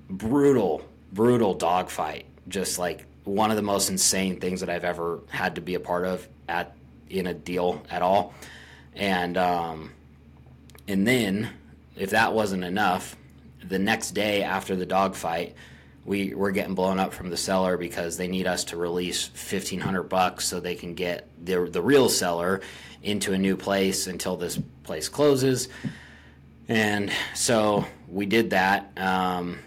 brutal, 0.10 0.82
brutal 1.14 1.54
dogfight. 1.54 2.26
Just 2.48 2.80
like 2.80 3.06
one 3.30 3.52
of 3.52 3.58
the 3.58 3.64
most 3.64 3.90
insane 3.90 4.40
things 4.40 4.60
that 4.62 4.70
I've 4.70 4.84
ever 4.84 5.20
had 5.30 5.56
to 5.56 5.62
be 5.62 5.76
a 5.76 5.80
part 5.80 6.06
of 6.06 6.28
at 6.48 6.76
in 7.10 7.28
a 7.28 7.34
deal 7.34 7.84
at 7.90 8.02
all. 8.02 8.34
And 8.96 9.38
um, 9.38 9.92
and 10.88 11.08
then 11.08 11.50
if 11.96 12.12
that 12.12 12.34
wasn't 12.34 12.64
enough, 12.64 13.16
the 13.64 13.80
next 13.80 14.12
day 14.12 14.44
after 14.44 14.76
the 14.76 14.86
dogfight, 14.86 15.56
we 16.06 16.34
we're 16.34 16.52
getting 16.52 16.76
blown 16.76 17.00
up 17.00 17.14
from 17.14 17.30
the 17.30 17.38
seller 17.38 17.78
because 17.78 18.18
they 18.18 18.28
need 18.28 18.48
us 18.48 18.64
to 18.66 18.78
release 18.78 19.28
fifteen 19.28 19.80
hundred 19.80 20.04
bucks 20.04 20.48
so 20.48 20.60
they 20.60 20.76
can 20.76 20.96
get 20.96 21.28
the 21.44 21.70
the 21.72 21.82
real 21.82 22.10
seller 22.10 22.62
into 23.02 23.34
a 23.34 23.38
new 23.38 23.56
place 23.56 24.08
until 24.08 24.36
this 24.36 24.60
place 24.84 25.08
closes. 25.08 25.70
And 26.68 27.12
so 27.34 27.86
we 28.08 28.26
did 28.26 28.52
that. 28.52 28.92
Um, 28.98 29.60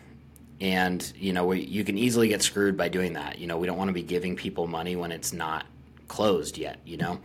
and 0.62 1.12
you 1.16 1.32
know, 1.32 1.44
we, 1.44 1.60
you 1.60 1.82
can 1.82 1.98
easily 1.98 2.28
get 2.28 2.40
screwed 2.40 2.76
by 2.76 2.88
doing 2.88 3.14
that. 3.14 3.40
You 3.40 3.48
know, 3.48 3.58
we 3.58 3.66
don't 3.66 3.76
want 3.76 3.88
to 3.88 3.92
be 3.92 4.04
giving 4.04 4.36
people 4.36 4.68
money 4.68 4.94
when 4.94 5.10
it's 5.10 5.32
not 5.32 5.66
closed 6.06 6.56
yet. 6.56 6.78
You 6.86 6.98
know, 6.98 7.20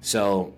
so 0.00 0.54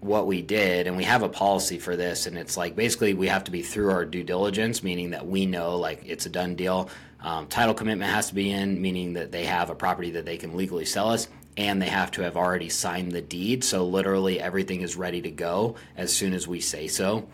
what 0.00 0.26
we 0.26 0.42
did, 0.42 0.88
and 0.88 0.96
we 0.96 1.04
have 1.04 1.22
a 1.22 1.28
policy 1.28 1.78
for 1.78 1.94
this, 1.94 2.26
and 2.26 2.36
it's 2.36 2.56
like 2.56 2.74
basically 2.74 3.14
we 3.14 3.28
have 3.28 3.44
to 3.44 3.52
be 3.52 3.62
through 3.62 3.92
our 3.92 4.04
due 4.04 4.24
diligence, 4.24 4.82
meaning 4.82 5.10
that 5.10 5.24
we 5.24 5.46
know 5.46 5.76
like 5.76 6.02
it's 6.04 6.26
a 6.26 6.28
done 6.28 6.56
deal. 6.56 6.90
Um, 7.20 7.46
title 7.46 7.74
commitment 7.74 8.10
has 8.10 8.28
to 8.30 8.34
be 8.34 8.50
in, 8.50 8.82
meaning 8.82 9.12
that 9.12 9.30
they 9.30 9.44
have 9.44 9.70
a 9.70 9.76
property 9.76 10.10
that 10.10 10.24
they 10.24 10.36
can 10.36 10.56
legally 10.56 10.84
sell 10.84 11.10
us, 11.10 11.28
and 11.56 11.80
they 11.80 11.86
have 11.86 12.10
to 12.12 12.22
have 12.22 12.36
already 12.36 12.70
signed 12.70 13.12
the 13.12 13.22
deed. 13.22 13.62
So 13.62 13.86
literally 13.86 14.40
everything 14.40 14.80
is 14.80 14.96
ready 14.96 15.22
to 15.22 15.30
go 15.30 15.76
as 15.96 16.12
soon 16.12 16.34
as 16.34 16.48
we 16.48 16.58
say 16.58 16.88
so. 16.88 17.28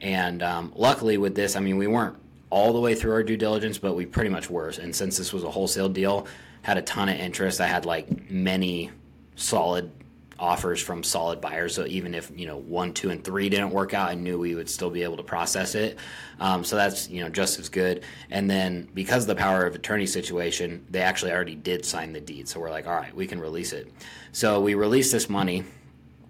And 0.00 0.42
um, 0.42 0.72
luckily 0.74 1.18
with 1.18 1.34
this, 1.34 1.54
I 1.54 1.60
mean, 1.60 1.76
we 1.76 1.86
weren't 1.86 2.16
all 2.54 2.72
the 2.72 2.78
way 2.78 2.94
through 2.94 3.10
our 3.10 3.24
due 3.24 3.36
diligence, 3.36 3.78
but 3.78 3.94
we 3.94 4.06
pretty 4.06 4.30
much 4.30 4.48
were. 4.48 4.68
And 4.80 4.94
since 4.94 5.18
this 5.18 5.32
was 5.32 5.42
a 5.42 5.50
wholesale 5.50 5.88
deal, 5.88 6.28
had 6.62 6.78
a 6.78 6.82
ton 6.82 7.08
of 7.08 7.16
interest. 7.16 7.60
I 7.60 7.66
had 7.66 7.84
like 7.84 8.30
many 8.30 8.92
solid 9.34 9.90
offers 10.38 10.80
from 10.80 11.02
solid 11.02 11.40
buyers. 11.40 11.74
So 11.74 11.84
even 11.86 12.14
if 12.14 12.30
you 12.32 12.46
know 12.46 12.58
one, 12.58 12.92
two, 12.92 13.10
and 13.10 13.24
three 13.24 13.48
didn't 13.48 13.70
work 13.70 13.92
out, 13.92 14.08
I 14.08 14.14
knew 14.14 14.38
we 14.38 14.54
would 14.54 14.70
still 14.70 14.88
be 14.88 15.02
able 15.02 15.16
to 15.16 15.24
process 15.24 15.74
it. 15.74 15.98
Um, 16.38 16.62
so 16.62 16.76
that's 16.76 17.10
you 17.10 17.24
know 17.24 17.28
just 17.28 17.58
as 17.58 17.68
good. 17.68 18.04
And 18.30 18.48
then 18.48 18.88
because 18.94 19.24
of 19.24 19.26
the 19.26 19.34
power 19.34 19.66
of 19.66 19.74
attorney 19.74 20.06
situation, 20.06 20.86
they 20.88 21.00
actually 21.00 21.32
already 21.32 21.56
did 21.56 21.84
sign 21.84 22.12
the 22.12 22.20
deed. 22.20 22.48
So 22.48 22.60
we're 22.60 22.70
like, 22.70 22.86
all 22.86 22.94
right, 22.94 23.14
we 23.16 23.26
can 23.26 23.40
release 23.40 23.72
it. 23.72 23.92
So 24.30 24.60
we 24.60 24.74
released 24.74 25.10
this 25.10 25.28
money. 25.28 25.64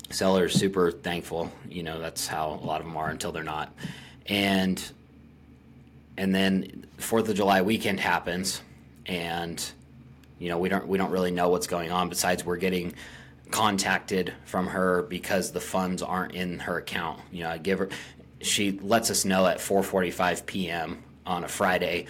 Seller 0.09 0.47
is 0.47 0.55
super 0.55 0.91
thankful. 0.91 1.53
You 1.69 1.83
know 1.83 1.99
that's 1.99 2.27
how 2.27 2.59
a 2.63 2.65
lot 2.65 2.81
of 2.81 2.87
them 2.87 2.97
are 2.97 3.11
until 3.11 3.31
they're 3.31 3.43
not. 3.43 3.75
And 4.25 4.83
and 6.17 6.35
then 6.35 6.87
Fourth 6.99 7.29
of 7.29 7.37
July 7.37 7.63
weekend 7.63 8.01
happens, 8.01 8.63
and 9.07 9.63
you 10.39 10.49
know 10.49 10.59
we 10.59 10.69
don't 10.69 10.87
we 10.87 10.99
don't 10.99 11.11
really 11.11 11.31
know 11.31 11.49
what's 11.49 11.67
going 11.67 11.91
on. 11.91 12.09
Besides, 12.09 12.45
we're 12.45 12.57
getting 12.57 12.95
contacted 13.51 14.33
from 14.45 14.67
her 14.67 15.03
because 15.03 15.53
the 15.53 15.61
funds 15.61 16.03
aren't 16.03 16.33
in 16.33 16.59
her 16.61 16.79
account. 16.79 17.21
You 17.31 17.45
know, 17.45 17.51
I 17.51 17.59
give 17.59 17.79
her 17.79 17.89
she 18.41 18.73
lets 18.73 19.11
us 19.11 19.25
know 19.25 19.47
at 19.47 19.59
4:45 19.59 20.47
p.m. 20.47 21.03
on 21.27 21.45
a 21.45 21.49
Friday 21.49 22.07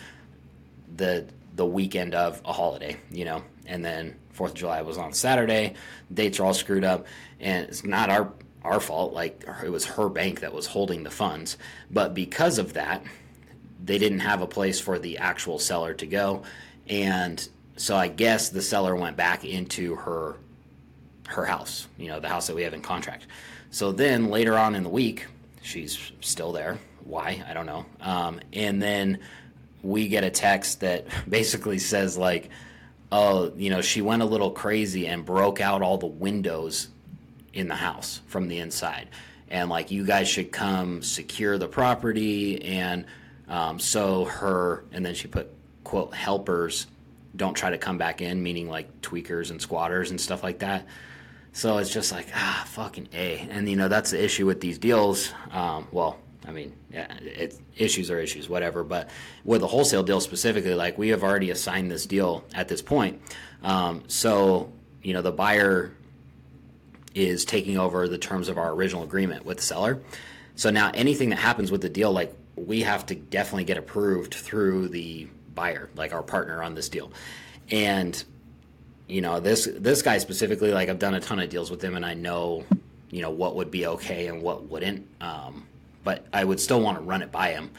the 0.96 1.26
the 1.56 1.66
weekend 1.66 2.14
of 2.14 2.42
a 2.44 2.52
holiday, 2.52 2.96
you 3.10 3.24
know. 3.24 3.42
And 3.66 3.84
then 3.84 4.16
4th 4.36 4.48
of 4.48 4.54
July 4.54 4.82
was 4.82 4.98
on 4.98 5.12
Saturday. 5.12 5.74
Dates 6.12 6.40
are 6.40 6.44
all 6.44 6.54
screwed 6.54 6.84
up 6.84 7.06
and 7.40 7.68
it's 7.68 7.84
not 7.84 8.10
our 8.10 8.32
our 8.62 8.80
fault 8.80 9.12
like 9.12 9.44
it 9.62 9.70
was 9.70 9.84
her 9.84 10.08
bank 10.08 10.40
that 10.40 10.52
was 10.52 10.66
holding 10.66 11.02
the 11.04 11.10
funds, 11.10 11.58
but 11.90 12.14
because 12.14 12.58
of 12.58 12.72
that, 12.72 13.04
they 13.84 13.98
didn't 13.98 14.20
have 14.20 14.40
a 14.40 14.46
place 14.46 14.80
for 14.80 14.98
the 14.98 15.18
actual 15.18 15.58
seller 15.58 15.94
to 15.94 16.06
go 16.06 16.42
and 16.88 17.48
so 17.76 17.96
I 17.96 18.08
guess 18.08 18.50
the 18.50 18.62
seller 18.62 18.94
went 18.94 19.16
back 19.16 19.44
into 19.44 19.96
her 19.96 20.36
her 21.28 21.44
house, 21.44 21.88
you 21.96 22.08
know, 22.08 22.20
the 22.20 22.28
house 22.28 22.46
that 22.46 22.54
we 22.54 22.62
have 22.62 22.74
in 22.74 22.82
contract. 22.82 23.26
So 23.70 23.92
then 23.92 24.28
later 24.28 24.56
on 24.56 24.74
in 24.74 24.82
the 24.82 24.88
week, 24.88 25.26
she's 25.62 26.12
still 26.20 26.52
there. 26.52 26.78
Why? 27.04 27.42
I 27.48 27.54
don't 27.54 27.66
know. 27.66 27.86
Um, 28.00 28.40
and 28.52 28.80
then 28.80 29.18
we 29.82 30.08
get 30.08 30.22
a 30.22 30.30
text 30.30 30.80
that 30.80 31.06
basically 31.28 31.78
says, 31.78 32.16
like, 32.16 32.50
oh, 33.10 33.52
you 33.56 33.70
know, 33.70 33.80
she 33.80 34.02
went 34.02 34.22
a 34.22 34.26
little 34.26 34.50
crazy 34.50 35.06
and 35.06 35.24
broke 35.24 35.60
out 35.60 35.82
all 35.82 35.98
the 35.98 36.06
windows 36.06 36.88
in 37.52 37.68
the 37.68 37.74
house 37.74 38.20
from 38.26 38.48
the 38.48 38.58
inside. 38.58 39.08
And, 39.48 39.70
like, 39.70 39.90
you 39.90 40.04
guys 40.04 40.28
should 40.28 40.52
come 40.52 41.02
secure 41.02 41.58
the 41.58 41.68
property. 41.68 42.62
And 42.62 43.06
um, 43.48 43.78
so 43.78 44.24
her, 44.24 44.84
and 44.92 45.04
then 45.04 45.14
she 45.14 45.28
put, 45.28 45.50
quote, 45.84 46.14
helpers 46.14 46.86
don't 47.36 47.54
try 47.54 47.70
to 47.70 47.78
come 47.78 47.98
back 47.98 48.20
in, 48.20 48.42
meaning 48.42 48.68
like 48.68 49.00
tweakers 49.00 49.50
and 49.50 49.60
squatters 49.60 50.10
and 50.10 50.20
stuff 50.20 50.42
like 50.42 50.60
that. 50.60 50.86
So 51.52 51.78
it's 51.78 51.90
just 51.90 52.12
like 52.12 52.26
ah, 52.34 52.64
fucking 52.68 53.08
a. 53.12 53.38
And 53.50 53.68
you 53.68 53.76
know 53.76 53.88
that's 53.88 54.10
the 54.10 54.22
issue 54.22 54.46
with 54.46 54.60
these 54.60 54.78
deals. 54.78 55.32
Um, 55.50 55.86
well, 55.92 56.18
I 56.46 56.52
mean, 56.52 56.74
yeah, 56.92 57.12
it, 57.20 57.58
issues 57.76 58.10
are 58.10 58.18
issues, 58.18 58.48
whatever. 58.48 58.84
But 58.84 59.08
with 59.44 59.62
a 59.62 59.66
wholesale 59.66 60.02
deal 60.02 60.20
specifically, 60.20 60.74
like 60.74 60.98
we 60.98 61.08
have 61.08 61.22
already 61.22 61.50
assigned 61.50 61.90
this 61.90 62.06
deal 62.06 62.44
at 62.54 62.68
this 62.68 62.82
point. 62.82 63.20
Um, 63.62 64.04
so 64.08 64.72
you 65.02 65.12
know 65.12 65.22
the 65.22 65.32
buyer 65.32 65.92
is 67.14 67.44
taking 67.44 67.78
over 67.78 68.08
the 68.08 68.18
terms 68.18 68.48
of 68.48 68.58
our 68.58 68.72
original 68.72 69.04
agreement 69.04 69.44
with 69.44 69.58
the 69.58 69.62
seller. 69.62 70.02
So 70.56 70.70
now 70.70 70.90
anything 70.94 71.30
that 71.30 71.38
happens 71.38 71.70
with 71.70 71.80
the 71.80 71.88
deal, 71.88 72.12
like 72.12 72.34
we 72.56 72.82
have 72.82 73.06
to 73.06 73.14
definitely 73.14 73.64
get 73.64 73.78
approved 73.78 74.34
through 74.34 74.88
the 74.88 75.28
buyer, 75.54 75.90
like 75.96 76.12
our 76.12 76.22
partner 76.22 76.62
on 76.62 76.74
this 76.74 76.88
deal. 76.88 77.12
And 77.70 78.22
you 79.06 79.20
know 79.20 79.40
this 79.40 79.68
this 79.76 80.02
guy 80.02 80.18
specifically 80.18 80.72
like 80.72 80.88
i've 80.88 80.98
done 80.98 81.14
a 81.14 81.20
ton 81.20 81.38
of 81.38 81.50
deals 81.50 81.70
with 81.70 81.82
him 81.82 81.94
and 81.94 82.06
i 82.06 82.14
know 82.14 82.64
you 83.10 83.20
know 83.20 83.30
what 83.30 83.54
would 83.54 83.70
be 83.70 83.86
okay 83.86 84.26
and 84.26 84.42
what 84.42 84.68
wouldn't. 84.68 85.06
Um, 85.20 85.66
but 86.02 86.26
i 86.32 86.42
would 86.42 86.58
still 86.58 86.80
want 86.80 86.98
to 86.98 87.04
run 87.04 87.22
it 87.22 87.30
by 87.30 87.52
him. 87.52 87.70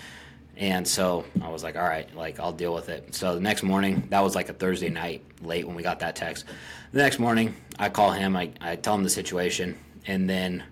And 0.57 0.87
so 0.87 1.25
i 1.41 1.49
was 1.49 1.63
like 1.63 1.75
all 1.75 1.83
right 1.83 2.13
like 2.15 2.39
i'll 2.39 2.53
deal 2.53 2.73
with 2.73 2.89
it. 2.89 3.13
So 3.13 3.35
the 3.35 3.41
next 3.41 3.63
morning 3.63 4.07
that 4.09 4.21
was 4.21 4.35
like 4.35 4.49
a 4.49 4.53
thursday 4.53 4.89
night 4.89 5.23
late 5.41 5.65
when 5.65 5.75
we 5.75 5.83
got 5.83 5.99
that 5.99 6.15
text. 6.15 6.45
The 6.91 6.99
next 6.99 7.19
morning 7.19 7.55
i 7.77 7.89
call 7.89 8.11
him 8.11 8.35
i, 8.35 8.51
I 8.61 8.75
tell 8.77 8.95
him 8.95 9.03
the 9.03 9.09
situation 9.09 9.77
and 10.07 10.29
then 10.29 10.63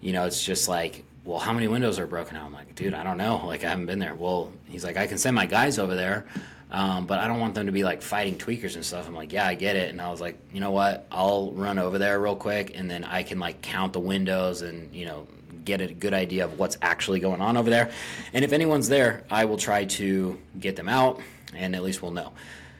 you 0.00 0.12
know 0.12 0.26
it's 0.26 0.44
just 0.44 0.68
like 0.68 1.04
well 1.28 1.38
how 1.38 1.52
many 1.52 1.68
windows 1.68 1.98
are 1.98 2.06
broken 2.06 2.36
out 2.36 2.46
i'm 2.46 2.52
like 2.52 2.74
dude 2.74 2.94
i 2.94 3.04
don't 3.04 3.18
know 3.18 3.42
like 3.46 3.62
i 3.62 3.68
haven't 3.68 3.86
been 3.86 3.98
there 3.98 4.14
well 4.14 4.50
he's 4.66 4.82
like 4.82 4.96
i 4.96 5.06
can 5.06 5.18
send 5.18 5.36
my 5.36 5.46
guys 5.46 5.78
over 5.78 5.94
there 5.94 6.26
um, 6.70 7.06
but 7.06 7.18
I 7.18 7.26
don't 7.26 7.40
want 7.40 7.54
them 7.54 7.66
to 7.66 7.72
be 7.72 7.82
like 7.82 8.02
fighting 8.02 8.36
tweakers 8.36 8.74
and 8.74 8.84
stuff. 8.84 9.08
I'm 9.08 9.14
like, 9.14 9.32
yeah, 9.32 9.46
I 9.46 9.54
get 9.54 9.76
it. 9.76 9.90
And 9.90 10.00
I 10.00 10.10
was 10.10 10.20
like, 10.20 10.38
you 10.52 10.60
know 10.60 10.70
what? 10.70 11.06
I'll 11.10 11.50
run 11.52 11.78
over 11.78 11.98
there 11.98 12.20
real 12.20 12.36
quick 12.36 12.76
and 12.76 12.90
then 12.90 13.04
I 13.04 13.22
can 13.22 13.38
like 13.38 13.62
count 13.62 13.94
the 13.94 14.00
windows 14.00 14.62
and, 14.62 14.94
you 14.94 15.06
know, 15.06 15.26
get 15.64 15.80
a 15.80 15.92
good 15.92 16.14
idea 16.14 16.44
of 16.44 16.58
what's 16.58 16.76
actually 16.82 17.20
going 17.20 17.40
on 17.40 17.56
over 17.56 17.70
there. 17.70 17.90
And 18.32 18.44
if 18.44 18.52
anyone's 18.52 18.88
there, 18.88 19.24
I 19.30 19.46
will 19.46 19.56
try 19.56 19.86
to 19.86 20.38
get 20.60 20.76
them 20.76 20.88
out 20.88 21.20
and 21.54 21.74
at 21.74 21.82
least 21.82 22.02
we'll 22.02 22.10
know. 22.10 22.32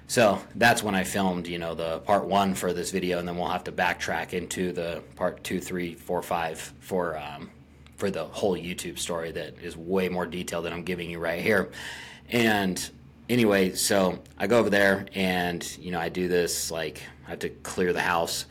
So 0.07 0.39
that's 0.55 0.83
when 0.83 0.95
I 0.95 1.05
filmed, 1.05 1.47
you 1.47 1.59
know, 1.59 1.75
the 1.75 1.99
part 2.01 2.25
one 2.25 2.55
for 2.55 2.73
this 2.73 2.91
video, 2.91 3.19
and 3.19 3.29
then 3.29 3.37
we'll 3.37 3.49
have 3.49 3.65
to 3.65 3.73
backtrack 3.73 4.33
into 4.33 4.73
the 4.73 5.03
part 5.17 5.45
two, 5.45 5.61
three, 5.61 5.95
four, 5.95 6.23
five 6.23 6.59
for 6.81 7.19
um, 7.19 7.51
for 7.99 8.11
the 8.11 8.25
whole 8.25 8.57
YouTube 8.57 8.99
story 8.99 9.33
that 9.33 9.59
is 9.61 9.77
way 9.77 10.09
more 10.09 10.25
detailed 10.25 10.65
than 10.65 10.73
I'm 10.73 10.85
giving 10.85 11.11
you 11.11 11.19
right 11.19 11.43
here. 11.43 11.71
And 12.31 12.91
anyway, 13.29 13.75
so 13.75 14.21
I 14.39 14.47
go 14.47 14.59
over 14.59 14.71
there 14.71 15.07
and 15.15 15.77
you 15.79 15.91
know 15.91 16.01
I 16.01 16.09
do 16.09 16.29
this 16.29 16.71
like 16.71 17.03
I 17.27 17.31
have 17.31 17.41
to 17.41 17.51
clear 17.51 17.93
the 17.93 18.01
house 18.01 18.47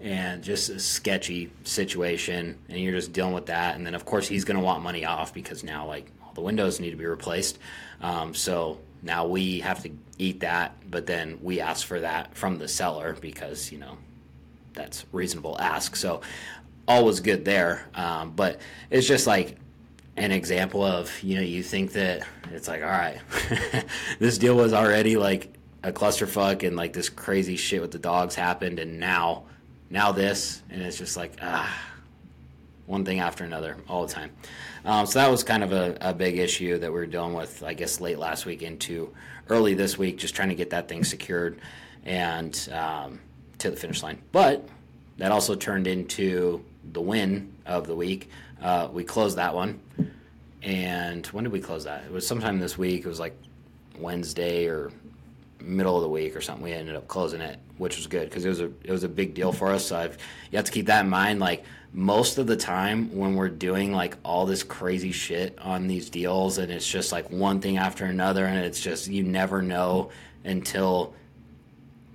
and 0.00 0.42
just 0.42 0.68
a 0.68 0.78
sketchy 0.78 1.50
situation. 1.64 2.58
And 2.68 2.78
you're 2.78 2.92
just 2.92 3.12
dealing 3.12 3.34
with 3.34 3.46
that. 3.46 3.76
And 3.76 3.86
then 3.86 3.94
of 3.94 4.04
course 4.04 4.28
he's 4.28 4.44
going 4.44 4.58
to 4.58 4.62
want 4.62 4.82
money 4.82 5.04
off 5.04 5.32
because 5.32 5.64
now 5.64 5.86
like 5.86 6.10
all 6.24 6.32
the 6.34 6.40
windows 6.40 6.80
need 6.80 6.90
to 6.90 6.96
be 6.96 7.06
replaced. 7.06 7.58
Um, 8.00 8.34
so 8.34 8.78
now 9.02 9.26
we 9.26 9.60
have 9.60 9.82
to 9.84 9.90
eat 10.18 10.40
that 10.40 10.74
but 10.90 11.06
then 11.06 11.38
we 11.40 11.60
ask 11.60 11.86
for 11.86 12.00
that 12.00 12.34
from 12.34 12.58
the 12.58 12.66
seller 12.66 13.16
because 13.20 13.70
you 13.70 13.78
know 13.78 13.96
that's 14.78 15.04
reasonable 15.12 15.56
ask. 15.60 15.96
So 15.96 16.20
all 16.88 17.04
was 17.04 17.20
good 17.20 17.44
there. 17.44 17.86
Um, 17.94 18.32
but 18.32 18.60
it's 18.90 19.06
just 19.06 19.26
like 19.26 19.56
an 20.16 20.32
example 20.32 20.82
of 20.82 21.22
you 21.22 21.36
know 21.36 21.42
you 21.42 21.62
think 21.62 21.92
that 21.92 22.26
it's 22.50 22.66
like 22.66 22.82
all 22.82 22.88
right, 22.88 23.20
this 24.18 24.38
deal 24.38 24.56
was 24.56 24.72
already 24.72 25.16
like 25.16 25.54
a 25.84 25.92
clusterfuck 25.92 26.66
and 26.66 26.76
like 26.76 26.92
this 26.92 27.08
crazy 27.08 27.56
shit 27.56 27.80
with 27.80 27.92
the 27.92 27.98
dogs 27.98 28.34
happened, 28.34 28.80
and 28.80 28.98
now 28.98 29.44
now 29.90 30.10
this, 30.10 30.62
and 30.70 30.82
it's 30.82 30.98
just 30.98 31.16
like 31.16 31.34
ah, 31.40 31.72
one 32.86 33.04
thing 33.04 33.20
after 33.20 33.44
another 33.44 33.76
all 33.88 34.06
the 34.06 34.12
time. 34.12 34.30
Um, 34.84 35.06
so 35.06 35.18
that 35.18 35.30
was 35.30 35.44
kind 35.44 35.62
of 35.62 35.72
a, 35.72 35.98
a 36.00 36.14
big 36.14 36.38
issue 36.38 36.78
that 36.78 36.92
we 36.92 36.98
are 36.98 37.06
dealing 37.06 37.34
with, 37.34 37.62
I 37.62 37.74
guess, 37.74 38.00
late 38.00 38.18
last 38.18 38.46
week 38.46 38.62
into 38.62 39.12
early 39.50 39.74
this 39.74 39.98
week, 39.98 40.18
just 40.18 40.34
trying 40.34 40.48
to 40.48 40.54
get 40.54 40.70
that 40.70 40.88
thing 40.88 41.04
secured 41.04 41.60
and 42.04 42.68
um, 42.72 43.20
to 43.58 43.70
the 43.70 43.76
finish 43.76 44.02
line. 44.02 44.22
But 44.32 44.66
that 45.18 45.32
also 45.32 45.54
turned 45.54 45.86
into 45.86 46.64
the 46.92 47.00
win 47.00 47.52
of 47.66 47.86
the 47.86 47.94
week. 47.94 48.30
Uh, 48.60 48.88
we 48.92 49.04
closed 49.04 49.36
that 49.36 49.54
one. 49.54 49.80
And 50.62 51.26
when 51.26 51.44
did 51.44 51.52
we 51.52 51.60
close 51.60 51.84
that? 51.84 52.04
It 52.04 52.10
was 52.10 52.26
sometime 52.26 52.58
this 52.58 52.76
week. 52.76 53.04
It 53.04 53.08
was 53.08 53.20
like 53.20 53.36
Wednesday 53.98 54.66
or 54.66 54.90
middle 55.60 55.96
of 55.96 56.02
the 56.02 56.08
week 56.08 56.36
or 56.36 56.40
something. 56.40 56.64
We 56.64 56.72
ended 56.72 56.96
up 56.96 57.08
closing 57.08 57.40
it, 57.40 57.58
which 57.76 57.96
was 57.96 58.06
good 58.06 58.28
because 58.28 58.44
it 58.44 58.48
was 58.48 58.60
a 58.60 58.70
it 58.82 58.90
was 58.90 59.04
a 59.04 59.08
big 59.08 59.34
deal 59.34 59.52
for 59.52 59.72
us. 59.72 59.86
So 59.86 59.96
I've, 59.96 60.18
you 60.50 60.56
have 60.56 60.64
to 60.64 60.72
keep 60.72 60.86
that 60.86 61.04
in 61.04 61.10
mind. 61.10 61.40
Like 61.40 61.64
most 61.92 62.38
of 62.38 62.46
the 62.46 62.56
time 62.56 63.16
when 63.16 63.34
we're 63.34 63.48
doing 63.48 63.92
like 63.92 64.16
all 64.24 64.46
this 64.46 64.62
crazy 64.62 65.12
shit 65.12 65.58
on 65.60 65.86
these 65.86 66.10
deals, 66.10 66.58
and 66.58 66.70
it's 66.70 66.86
just 66.86 67.12
like 67.12 67.30
one 67.30 67.60
thing 67.60 67.78
after 67.78 68.04
another, 68.04 68.44
and 68.44 68.58
it's 68.58 68.80
just 68.80 69.08
you 69.08 69.22
never 69.22 69.62
know 69.62 70.10
until 70.44 71.14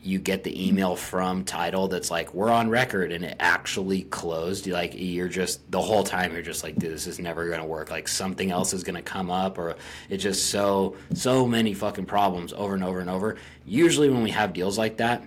you 0.04 0.20
get 0.20 0.44
the 0.44 0.68
email 0.68 0.98
from 0.98 1.46
title 1.46 1.88
that's 1.88 2.12
like 2.12 2.34
we're 2.34 2.50
on 2.50 2.70
record 2.70 3.12
and 3.14 3.24
it 3.24 3.38
actually 3.40 4.02
closed. 4.04 4.68
Like 4.68 4.94
you're 4.96 5.30
just 5.30 5.72
the 5.72 5.82
whole 5.82 6.04
time 6.04 6.34
you're 6.34 6.42
just 6.42 6.62
like 6.62 6.76
dude 6.76 6.92
this 6.92 7.08
is 7.08 7.20
never 7.20 7.48
going 7.48 7.62
to 7.62 7.66
work. 7.66 7.90
Like 7.90 8.10
something 8.10 8.52
else 8.52 8.74
is 8.74 8.84
going 8.84 8.96
to 8.96 9.02
come 9.02 9.32
up 9.32 9.58
or 9.58 9.76
it's 10.10 10.22
just 10.22 10.48
so 10.50 10.98
so 11.14 11.48
many 11.48 11.74
fucking 11.74 12.06
problems 12.06 12.52
over 12.52 12.74
and 12.74 12.84
over 12.84 13.00
and 13.00 13.10
over. 13.10 13.38
Usually 13.66 14.10
when 14.10 14.24
we 14.24 14.32
have 14.32 14.54
deals 14.54 14.78
like 14.78 14.98
that 14.98 15.24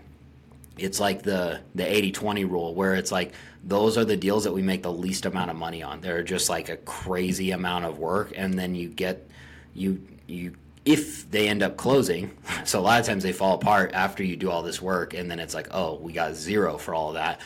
it's 0.78 1.00
like 1.00 1.22
the 1.22 1.60
the 1.74 1.84
80-20 1.84 2.50
rule 2.50 2.74
where 2.74 2.94
it's 2.94 3.10
like 3.10 3.32
those 3.64 3.96
are 3.96 4.04
the 4.04 4.16
deals 4.16 4.44
that 4.44 4.52
we 4.52 4.62
make 4.62 4.82
the 4.82 4.92
least 4.92 5.24
amount 5.24 5.50
of 5.50 5.56
money 5.56 5.82
on. 5.82 6.02
They're 6.02 6.22
just 6.22 6.50
like 6.50 6.68
a 6.68 6.76
crazy 6.76 7.50
amount 7.52 7.86
of 7.86 7.98
work 7.98 8.32
and 8.36 8.58
then 8.58 8.74
you 8.74 8.90
get 8.90 9.26
you 9.74 10.02
you 10.26 10.54
if 10.86 11.28
they 11.30 11.48
end 11.48 11.62
up 11.62 11.76
closing, 11.76 12.30
so 12.64 12.78
a 12.78 12.80
lot 12.80 13.00
of 13.00 13.06
times 13.06 13.22
they 13.22 13.32
fall 13.32 13.54
apart 13.54 13.92
after 13.92 14.24
you 14.24 14.36
do 14.36 14.50
all 14.50 14.62
this 14.62 14.80
work, 14.80 15.12
and 15.12 15.30
then 15.30 15.38
it's 15.38 15.54
like, 15.54 15.68
oh, 15.72 15.96
we 15.96 16.12
got 16.14 16.34
zero 16.34 16.78
for 16.78 16.94
all 16.94 17.08
of 17.08 17.14
that. 17.14 17.40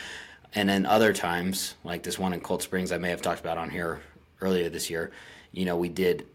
And 0.53 0.69
then 0.69 0.85
other 0.85 1.11
times, 1.11 1.75
like 1.83 2.03
this 2.03 2.19
one 2.19 2.33
in 2.33 2.39
Cold 2.39 2.61
Springs, 2.61 2.91
I 2.91 2.97
may 2.97 3.09
have 3.09 3.21
talked 3.21 3.39
about 3.39 3.57
on 3.57 3.69
here 3.69 4.01
earlier 4.41 4.69
this 4.69 4.89
year, 4.89 5.11
you 5.51 5.65
know, 5.65 5.75
we 5.75 5.89
did 5.89 6.25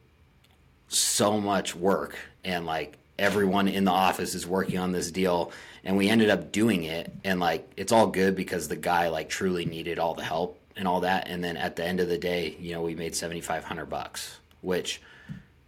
so 0.88 1.40
much 1.40 1.74
work, 1.74 2.16
and 2.44 2.66
like 2.66 2.98
everyone 3.18 3.68
in 3.68 3.84
the 3.84 3.90
office 3.90 4.34
is 4.34 4.46
working 4.46 4.78
on 4.78 4.92
this 4.92 5.10
deal, 5.10 5.52
and 5.84 5.96
we 5.96 6.08
ended 6.08 6.30
up 6.30 6.50
doing 6.52 6.84
it, 6.84 7.12
and 7.24 7.40
like 7.40 7.70
it's 7.76 7.92
all 7.92 8.06
good 8.06 8.34
because 8.34 8.68
the 8.68 8.76
guy 8.76 9.08
like 9.08 9.28
truly 9.28 9.64
needed 9.64 9.98
all 9.98 10.14
the 10.14 10.24
help 10.24 10.58
and 10.76 10.86
all 10.88 11.00
that, 11.00 11.28
and 11.28 11.42
then 11.42 11.56
at 11.56 11.76
the 11.76 11.84
end 11.84 12.00
of 12.00 12.08
the 12.08 12.18
day, 12.18 12.56
you 12.58 12.72
know, 12.72 12.82
we 12.82 12.94
made 12.94 13.14
seventy 13.14 13.40
five 13.40 13.64
hundred 13.64 13.86
bucks, 13.86 14.38
which 14.60 15.00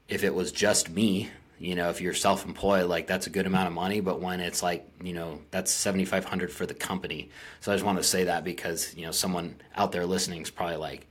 if 0.09 0.25
it 0.25 0.35
was 0.35 0.53
just 0.53 0.89
me, 0.89 1.31
you 1.59 1.75
know, 1.75 1.91
if 1.91 2.01
you're 2.01 2.15
self-employed, 2.15 2.87
like 2.87 3.07
that's 3.07 3.27
a 3.27 3.31
good 3.31 3.47
amount 3.47 3.67
of 3.67 3.73
money. 3.73 4.01
But 4.01 4.21
when 4.21 4.41
it's 4.41 4.63
like, 4.63 4.89
you 5.03 5.13
know, 5.13 5.41
that's 5.51 5.71
seventy 5.71 6.05
five 6.05 6.25
hundred 6.25 6.51
for 6.51 6.67
the 6.67 6.75
company. 6.75 7.31
So 7.61 7.73
I 7.73 7.75
just 7.75 7.85
want 7.85 7.99
to 7.99 8.05
say 8.05 8.25
that 8.25 8.45
because 8.45 8.95
you 8.95 9.05
know 9.05 9.13
someone 9.13 9.57
out 9.75 9.93
there 9.93 10.07
listening 10.07 10.43
is 10.43 10.51
probably 10.51 10.77
like, 10.77 11.07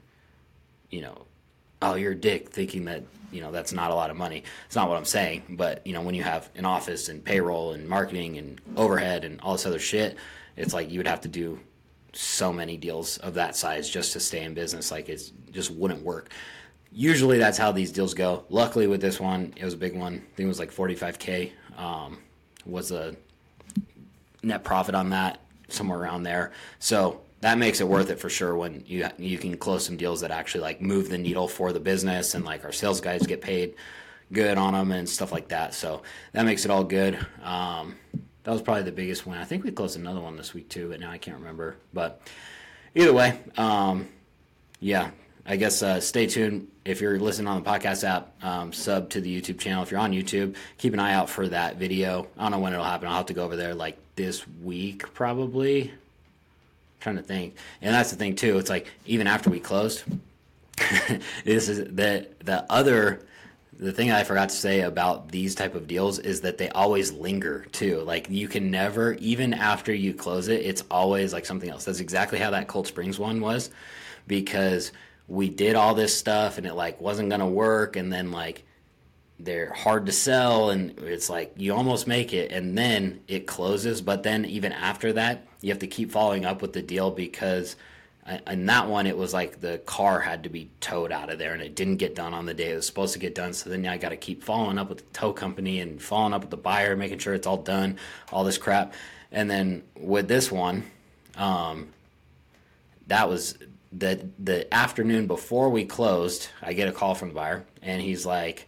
you 0.90 1.02
know, 1.02 1.26
oh, 1.82 1.96
you're 1.96 2.14
a 2.14 2.16
dick 2.16 2.50
thinking 2.50 2.86
that 2.86 3.04
you 3.32 3.42
know 3.42 3.52
that's 3.52 3.74
not 3.74 3.92
a 3.92 3.96
lot 3.96 4.10
of 4.10 4.18
money. 4.18 4.44
It's 4.66 4.76
not 4.76 4.90
what 4.90 4.98
I'm 4.98 5.06
saying. 5.06 5.44
But 5.50 5.86
you 5.86 5.94
know, 5.94 6.02
when 6.02 6.16
you 6.16 6.24
have 6.24 6.50
an 6.56 6.66
office 6.66 7.10
and 7.10 7.24
payroll 7.24 7.74
and 7.74 7.88
marketing 7.88 8.38
and 8.38 8.60
overhead 8.78 9.26
and 9.26 9.40
all 9.42 9.54
this 9.54 9.66
other 9.66 9.80
shit, 9.80 10.18
it's 10.56 10.74
like 10.74 10.90
you 10.90 11.00
would 11.00 11.08
have 11.08 11.22
to 11.22 11.28
do 11.28 11.60
so 12.14 12.52
many 12.52 12.78
deals 12.78 13.18
of 13.18 13.36
that 13.36 13.56
size 13.56 13.88
just 13.90 14.14
to 14.14 14.20
stay 14.20 14.44
in 14.44 14.54
business. 14.54 14.92
Like 14.92 15.10
it 15.10 15.32
just 15.52 15.72
wouldn't 15.72 16.04
work 16.04 16.32
usually 16.92 17.38
that's 17.38 17.58
how 17.58 17.72
these 17.72 17.92
deals 17.92 18.14
go. 18.14 18.46
Luckily 18.50 18.88
with 18.88 19.02
this 19.02 19.20
one, 19.20 19.54
it 19.56 19.64
was 19.64 19.74
a 19.74 19.78
big 19.78 19.96
one. 19.96 20.14
I 20.14 20.36
think 20.36 20.46
it 20.46 20.48
was 20.48 20.60
like 20.60 20.72
45k. 20.72 21.52
Um, 21.78 22.18
was 22.66 22.92
a 22.92 23.16
net 24.44 24.64
profit 24.64 24.96
on 24.96 25.10
that 25.12 25.40
somewhere 25.70 26.00
around 26.00 26.24
there. 26.24 26.52
So 26.80 27.22
that 27.42 27.58
makes 27.58 27.82
it 27.82 27.88
worth 27.88 28.10
it 28.10 28.20
for 28.20 28.30
sure 28.30 28.56
when 28.56 28.84
you 28.88 29.08
you 29.18 29.38
can 29.38 29.56
close 29.58 29.86
some 29.86 29.98
deals 29.98 30.22
that 30.22 30.32
actually 30.32 30.62
like 30.62 30.82
move 30.82 31.10
the 31.10 31.18
needle 31.18 31.48
for 31.48 31.72
the 31.72 31.80
business 31.80 32.36
and 32.36 32.44
like 32.44 32.66
our 32.66 32.72
sales 32.72 33.00
guys 33.00 33.26
get 33.28 33.42
paid 33.42 33.76
good 34.34 34.58
on 34.58 34.74
them 34.74 34.92
and 34.92 35.08
stuff 35.08 35.32
like 35.32 35.48
that. 35.50 35.74
So 35.74 36.02
that 36.34 36.44
makes 36.44 36.66
it 36.66 36.72
all 36.72 36.84
good. 36.84 37.18
Um, 37.44 37.96
that 38.44 38.52
was 38.52 38.62
probably 38.62 38.84
the 38.84 38.92
biggest 38.92 39.26
one. 39.26 39.38
I 39.38 39.46
think 39.46 39.64
we 39.64 39.72
closed 39.72 39.98
another 39.98 40.20
one 40.20 40.36
this 40.36 40.54
week 40.54 40.70
too, 40.70 40.90
but 40.90 41.00
now 41.00 41.12
I 41.12 41.18
can't 41.18 41.38
remember. 41.38 41.78
But 41.94 42.22
either 42.96 43.14
way, 43.14 43.40
um, 43.58 44.08
yeah, 44.80 45.12
I 45.50 45.56
guess 45.56 45.82
uh, 45.82 46.02
stay 46.02 46.28
tuned 46.28 46.68
if 46.84 47.00
you're 47.00 47.18
listening 47.20 47.48
on 47.48 47.64
the 47.64 47.70
podcast 47.70 48.04
app. 48.04 48.32
Um, 48.44 48.74
sub 48.74 49.10
to 49.12 49.22
the 49.22 49.42
YouTube 49.42 49.60
channel. 49.60 49.82
If 49.82 49.92
you're 49.92 50.00
on 50.00 50.12
YouTube, 50.12 50.56
keep 50.78 50.94
an 50.94 51.00
eye 51.00 51.14
out 51.14 51.30
for 51.30 51.48
that 51.48 51.78
video. 51.78 52.28
I 52.38 52.44
don't 52.44 52.52
know 52.52 52.60
when 52.60 52.74
it'll 52.74 52.84
happen. 52.84 53.08
I'll 53.08 53.16
have 53.16 53.28
to 53.28 53.34
go 53.34 53.46
over 53.46 53.56
there 53.56 53.74
like 53.74 53.98
this 54.16 54.46
week 54.62 55.14
probably. 55.14 55.84
I'm 55.84 55.98
trying 57.00 57.16
to 57.16 57.24
think, 57.24 57.56
and 57.82 57.96
that's 57.96 58.12
the 58.12 58.18
thing 58.18 58.36
too. 58.36 58.58
It's 58.58 58.70
like 58.70 58.88
even 59.06 59.26
after 59.26 59.50
we 59.50 59.62
closed, 59.62 60.04
this 61.46 61.70
is 61.70 61.78
the 61.96 62.28
the 62.44 62.66
other 62.70 63.22
the 63.80 63.94
thing 63.94 64.12
I 64.12 64.24
forgot 64.24 64.50
to 64.50 64.56
say 64.56 64.82
about 64.82 65.30
these 65.30 65.54
type 65.56 65.76
of 65.76 65.88
deals 65.88 66.20
is 66.20 66.42
that 66.42 66.58
they 66.58 66.68
always 66.70 67.12
linger 67.14 67.68
too. 67.72 68.02
Like 68.02 68.28
you 68.30 68.48
can 68.48 68.72
never, 68.72 69.14
even 69.14 69.54
after 69.54 69.94
you 69.94 70.14
close 70.14 70.48
it, 70.48 70.66
it's 70.66 70.84
always 70.90 71.32
like 71.32 71.46
something 71.46 71.70
else. 71.70 71.86
That's 71.86 72.00
exactly 72.00 72.40
how 72.40 72.50
that 72.52 72.68
Cold 72.68 72.88
Springs 72.88 73.20
one 73.20 73.40
was, 73.40 73.70
because 74.26 74.92
we 75.28 75.50
did 75.50 75.76
all 75.76 75.94
this 75.94 76.18
stuff 76.18 76.58
and 76.58 76.66
it 76.66 76.74
like 76.74 77.02
wasn't 77.02 77.30
gonna 77.30 77.48
work 77.48 77.96
and 77.96 78.12
then 78.12 78.32
like 78.32 78.64
they're 79.40 79.72
hard 79.72 80.06
to 80.08 80.12
sell 80.12 80.72
and 80.72 80.98
it's 81.00 81.30
like 81.30 81.54
you 81.58 81.74
almost 81.74 82.08
make 82.08 82.34
it 82.34 82.52
and 82.52 82.78
then 82.78 83.20
it 83.28 83.46
closes. 83.46 84.02
But 84.02 84.24
then 84.24 84.46
even 84.46 84.72
after 84.72 85.14
that 85.14 85.46
you 85.62 85.70
have 85.70 85.80
to 85.80 85.88
keep 85.88 86.12
following 86.12 86.46
up 86.46 86.62
with 86.62 86.74
the 86.74 86.82
deal 86.82 87.12
because 87.12 87.76
in 88.48 88.66
that 88.66 88.88
one 88.88 89.06
it 89.06 89.18
was 89.18 89.34
like 89.34 89.62
the 89.62 89.78
car 89.80 90.20
had 90.20 90.44
to 90.44 90.50
be 90.50 90.70
towed 90.80 91.12
out 91.12 91.30
of 91.30 91.40
there 91.40 91.54
and 91.54 91.62
it 91.62 91.76
didn't 91.76 91.98
get 91.98 92.16
done 92.16 92.34
on 92.34 92.46
the 92.46 92.54
day 92.54 92.72
it 92.72 92.76
was 92.76 92.86
supposed 92.88 93.14
to 93.14 93.20
get 93.20 93.36
done. 93.36 93.54
So 93.54 93.70
then 93.70 93.86
i 93.86 93.98
got 93.98 94.10
to 94.10 94.18
keep 94.18 94.44
following 94.44 94.78
up 94.78 94.90
with 94.90 95.00
the 95.00 95.18
tow 95.18 95.34
company 95.34 95.82
and 95.82 96.02
following 96.02 96.34
up 96.34 96.42
with 96.42 96.50
the 96.50 96.58
buyer 96.58 96.96
making 96.96 97.20
sure 97.20 97.34
it's 97.34 97.48
all 97.48 97.58
done 97.58 97.98
all 98.32 98.44
this 98.44 98.58
crap. 98.58 98.94
And 99.32 99.52
then 99.52 99.84
with 99.96 100.28
this 100.28 100.52
one 100.52 100.84
um, 101.36 101.90
that 103.08 103.30
was 103.30 103.58
the 103.92 104.28
the 104.40 104.72
afternoon 104.74 105.28
before 105.28 105.70
we 105.70 105.86
closed, 105.86 106.50
I 106.62 106.74
get 106.74 106.88
a 106.88 106.92
call 106.92 107.16
from 107.16 107.30
the 107.30 107.36
buyer, 107.36 107.66
and 107.82 108.02
he's 108.02 108.26
like, 108.26 108.68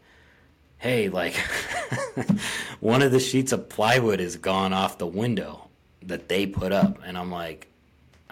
"Hey, 0.77 1.09
like, 1.09 1.35
one 2.79 3.01
of 3.01 3.11
the 3.11 3.19
sheets 3.19 3.51
of 3.51 3.69
plywood 3.69 4.19
is 4.19 4.37
gone 4.37 4.73
off 4.73 4.97
the 4.97 5.07
window 5.07 5.67
that 6.03 6.29
they 6.29 6.45
put 6.45 6.71
up," 6.71 6.99
and 7.05 7.17
I'm 7.17 7.31
like, 7.31 7.67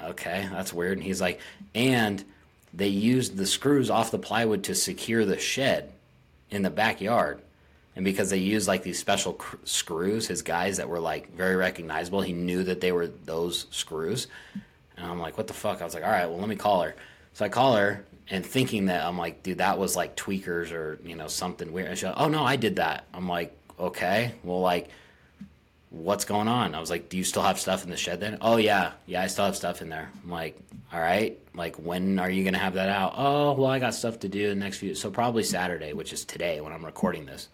"Okay, 0.01 0.47
that's 0.51 0.73
weird." 0.73 0.97
And 0.97 1.05
he's 1.05 1.21
like, 1.21 1.39
"And 1.75 2.23
they 2.73 2.87
used 2.87 3.37
the 3.37 3.45
screws 3.45 3.89
off 3.89 4.11
the 4.11 4.19
plywood 4.19 4.63
to 4.65 4.75
secure 4.75 5.25
the 5.25 5.39
shed 5.39 5.91
in 6.49 6.61
the 6.61 6.69
backyard." 6.69 7.41
And 7.97 8.05
because 8.05 8.29
they 8.29 8.37
used 8.37 8.67
like 8.67 8.83
these 8.83 8.99
special 8.99 9.33
cr- 9.33 9.55
screws, 9.63 10.27
his 10.27 10.43
guys 10.43 10.77
that 10.77 10.87
were 10.87 10.99
like 10.99 11.33
very 11.35 11.55
recognizable, 11.55 12.21
he 12.21 12.31
knew 12.31 12.63
that 12.63 12.79
they 12.79 12.91
were 12.91 13.07
those 13.07 13.65
screws. 13.71 14.27
And 14.97 15.05
I'm 15.05 15.19
like, 15.19 15.37
what 15.37 15.47
the 15.47 15.53
fuck? 15.53 15.81
I 15.81 15.85
was 15.85 15.93
like, 15.93 16.03
all 16.03 16.11
right, 16.11 16.25
well, 16.25 16.39
let 16.39 16.49
me 16.49 16.55
call 16.55 16.81
her. 16.81 16.95
So 17.33 17.45
I 17.45 17.49
call 17.49 17.75
her 17.75 18.03
and 18.29 18.45
thinking 18.45 18.87
that 18.87 19.05
I'm 19.05 19.17
like, 19.17 19.43
dude, 19.43 19.59
that 19.59 19.77
was 19.77 19.95
like 19.95 20.15
tweakers 20.15 20.71
or, 20.71 20.99
you 21.03 21.15
know, 21.15 21.27
something 21.27 21.71
weird. 21.71 21.87
And 21.87 21.97
she's 21.97 22.05
like, 22.05 22.15
oh, 22.17 22.27
no, 22.27 22.43
I 22.43 22.55
did 22.55 22.77
that. 22.77 23.05
I'm 23.13 23.29
like, 23.29 23.55
okay, 23.79 24.33
well, 24.43 24.59
like, 24.61 24.89
what's 25.89 26.25
going 26.25 26.47
on? 26.47 26.75
I 26.75 26.79
was 26.79 26.89
like, 26.89 27.09
do 27.09 27.17
you 27.17 27.23
still 27.23 27.43
have 27.43 27.59
stuff 27.59 27.83
in 27.83 27.89
the 27.89 27.97
shed 27.97 28.19
then? 28.19 28.39
Oh, 28.41 28.57
yeah. 28.57 28.91
Yeah, 29.05 29.21
I 29.21 29.27
still 29.27 29.45
have 29.45 29.55
stuff 29.55 29.81
in 29.81 29.89
there. 29.89 30.09
I'm 30.23 30.29
like, 30.29 30.57
all 30.91 30.99
right, 30.99 31.37
like, 31.53 31.75
when 31.77 32.19
are 32.19 32.29
you 32.29 32.43
going 32.43 32.53
to 32.53 32.59
have 32.59 32.73
that 32.73 32.89
out? 32.89 33.13
Oh, 33.17 33.53
well, 33.53 33.69
I 33.69 33.79
got 33.79 33.93
stuff 33.93 34.19
to 34.19 34.29
do 34.29 34.49
the 34.49 34.55
next 34.55 34.79
few. 34.79 34.95
So 34.95 35.09
probably 35.09 35.43
Saturday, 35.43 35.93
which 35.93 36.11
is 36.11 36.25
today 36.25 36.59
when 36.59 36.73
I'm 36.73 36.83
recording 36.83 37.25
this. 37.25 37.47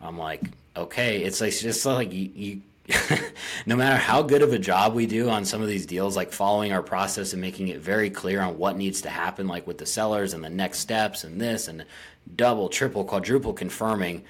I'm 0.00 0.18
like, 0.18 0.42
okay. 0.76 1.22
It's 1.22 1.40
like, 1.40 1.48
it's 1.48 1.62
just 1.62 1.84
like 1.86 2.12
you, 2.12 2.30
you 2.34 2.60
no 3.66 3.76
matter 3.76 3.96
how 3.96 4.22
good 4.22 4.42
of 4.42 4.52
a 4.52 4.58
job 4.58 4.94
we 4.94 5.06
do 5.06 5.28
on 5.28 5.44
some 5.44 5.62
of 5.62 5.68
these 5.68 5.86
deals, 5.86 6.16
like 6.16 6.32
following 6.32 6.72
our 6.72 6.82
process 6.82 7.32
and 7.32 7.40
making 7.40 7.68
it 7.68 7.80
very 7.80 8.10
clear 8.10 8.40
on 8.40 8.58
what 8.58 8.76
needs 8.76 9.02
to 9.02 9.10
happen, 9.10 9.46
like 9.48 9.66
with 9.66 9.78
the 9.78 9.86
sellers 9.86 10.34
and 10.34 10.42
the 10.42 10.50
next 10.50 10.78
steps 10.78 11.24
and 11.24 11.40
this 11.40 11.68
and 11.68 11.84
double, 12.36 12.68
triple, 12.68 13.04
quadruple 13.04 13.52
confirming, 13.52 14.24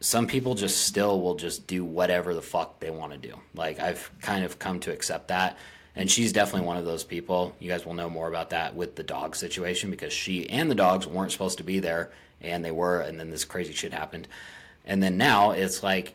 some 0.00 0.26
people 0.26 0.54
just 0.54 0.86
still 0.86 1.20
will 1.20 1.36
just 1.36 1.66
do 1.66 1.84
whatever 1.84 2.34
the 2.34 2.42
fuck 2.42 2.80
they 2.80 2.90
want 2.90 3.12
to 3.12 3.18
do. 3.18 3.34
Like 3.54 3.78
I've 3.78 4.10
kind 4.20 4.44
of 4.44 4.58
come 4.58 4.80
to 4.80 4.92
accept 4.92 5.28
that. 5.28 5.56
And 5.94 6.10
she's 6.10 6.32
definitely 6.32 6.66
one 6.66 6.78
of 6.78 6.86
those 6.86 7.04
people. 7.04 7.54
You 7.58 7.68
guys 7.68 7.84
will 7.84 7.94
know 7.94 8.08
more 8.08 8.26
about 8.26 8.50
that 8.50 8.74
with 8.74 8.96
the 8.96 9.02
dog 9.02 9.36
situation 9.36 9.90
because 9.90 10.12
she 10.12 10.48
and 10.48 10.70
the 10.70 10.74
dogs 10.74 11.06
weren't 11.06 11.32
supposed 11.32 11.58
to 11.58 11.64
be 11.64 11.80
there 11.80 12.10
and 12.40 12.64
they 12.64 12.70
were, 12.70 13.00
and 13.00 13.20
then 13.20 13.30
this 13.30 13.44
crazy 13.44 13.72
shit 13.72 13.92
happened. 13.92 14.26
And 14.84 15.02
then 15.02 15.16
now 15.16 15.52
it's 15.52 15.82
like 15.82 16.14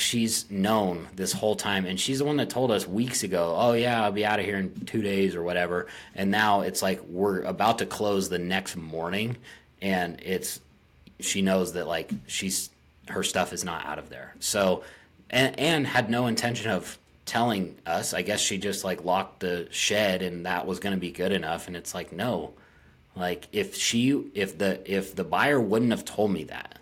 she's 0.00 0.50
known 0.50 1.06
this 1.14 1.32
whole 1.32 1.54
time 1.54 1.84
and 1.86 1.98
she's 1.98 2.18
the 2.18 2.24
one 2.24 2.36
that 2.36 2.50
told 2.50 2.70
us 2.70 2.86
weeks 2.86 3.22
ago 3.22 3.54
oh 3.56 3.72
yeah 3.72 4.02
i'll 4.02 4.12
be 4.12 4.24
out 4.24 4.38
of 4.38 4.44
here 4.44 4.56
in 4.56 4.72
two 4.86 5.02
days 5.02 5.34
or 5.34 5.42
whatever. 5.42 5.86
And 6.14 6.30
now 6.30 6.62
it's 6.62 6.82
like 6.82 7.00
we're 7.04 7.42
about 7.42 7.78
to 7.78 7.86
close 7.86 8.28
the 8.28 8.38
next 8.38 8.76
morning 8.76 9.36
and 9.82 10.20
it's 10.22 10.60
she 11.20 11.42
knows 11.42 11.74
that 11.74 11.86
like 11.86 12.10
she's 12.26 12.70
her 13.08 13.22
stuff 13.22 13.52
is 13.52 13.64
not 13.64 13.84
out 13.84 13.98
of 13.98 14.08
there. 14.08 14.34
So 14.40 14.82
and, 15.28 15.58
and 15.58 15.86
had 15.86 16.10
no 16.10 16.26
intention 16.26 16.70
of 16.70 16.98
telling 17.24 17.76
us. 17.86 18.12
I 18.14 18.22
guess 18.22 18.40
she 18.40 18.58
just 18.58 18.84
like 18.84 19.04
locked 19.04 19.40
the 19.40 19.68
shed 19.70 20.22
and 20.22 20.46
that 20.46 20.66
was 20.66 20.80
going 20.80 20.94
to 20.94 21.00
be 21.00 21.12
good 21.12 21.32
enough 21.32 21.66
and 21.66 21.76
it's 21.76 21.94
like 21.94 22.12
no. 22.12 22.54
Like 23.16 23.48
if 23.52 23.74
she 23.74 24.30
if 24.34 24.58
the 24.58 24.80
if 24.90 25.14
the 25.14 25.24
buyer 25.24 25.60
wouldn't 25.60 25.90
have 25.90 26.04
told 26.04 26.30
me 26.30 26.44
that 26.44 26.78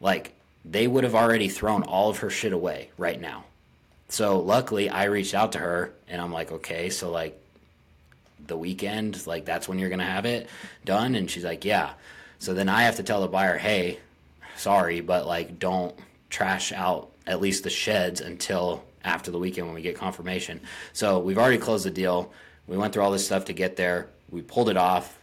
like 0.00 0.33
they 0.64 0.86
would 0.86 1.04
have 1.04 1.14
already 1.14 1.48
thrown 1.48 1.82
all 1.82 2.10
of 2.10 2.18
her 2.18 2.30
shit 2.30 2.52
away 2.52 2.90
right 2.96 3.20
now. 3.20 3.44
So 4.08 4.40
luckily, 4.40 4.88
I 4.88 5.04
reached 5.04 5.34
out 5.34 5.52
to 5.52 5.58
her 5.58 5.92
and 6.08 6.20
I'm 6.20 6.32
like, 6.32 6.52
okay, 6.52 6.90
so 6.90 7.10
like 7.10 7.38
the 8.46 8.56
weekend, 8.56 9.26
like 9.26 9.44
that's 9.44 9.68
when 9.68 9.78
you're 9.78 9.90
gonna 9.90 10.04
have 10.04 10.26
it 10.26 10.48
done, 10.84 11.14
and 11.14 11.30
she's 11.30 11.44
like, 11.44 11.64
yeah. 11.64 11.90
So 12.38 12.54
then 12.54 12.68
I 12.68 12.82
have 12.82 12.96
to 12.96 13.02
tell 13.02 13.20
the 13.20 13.28
buyer, 13.28 13.56
hey, 13.58 13.98
sorry, 14.56 15.00
but 15.00 15.26
like 15.26 15.58
don't 15.58 15.94
trash 16.30 16.72
out 16.72 17.10
at 17.26 17.40
least 17.40 17.64
the 17.64 17.70
sheds 17.70 18.20
until 18.20 18.84
after 19.04 19.30
the 19.30 19.38
weekend 19.38 19.66
when 19.66 19.74
we 19.74 19.82
get 19.82 19.96
confirmation. 19.96 20.60
So 20.92 21.18
we've 21.18 21.38
already 21.38 21.58
closed 21.58 21.84
the 21.84 21.90
deal. 21.90 22.32
We 22.66 22.76
went 22.76 22.92
through 22.92 23.02
all 23.02 23.10
this 23.10 23.26
stuff 23.26 23.46
to 23.46 23.52
get 23.52 23.76
there. 23.76 24.08
We 24.30 24.42
pulled 24.42 24.68
it 24.68 24.76
off. 24.76 25.18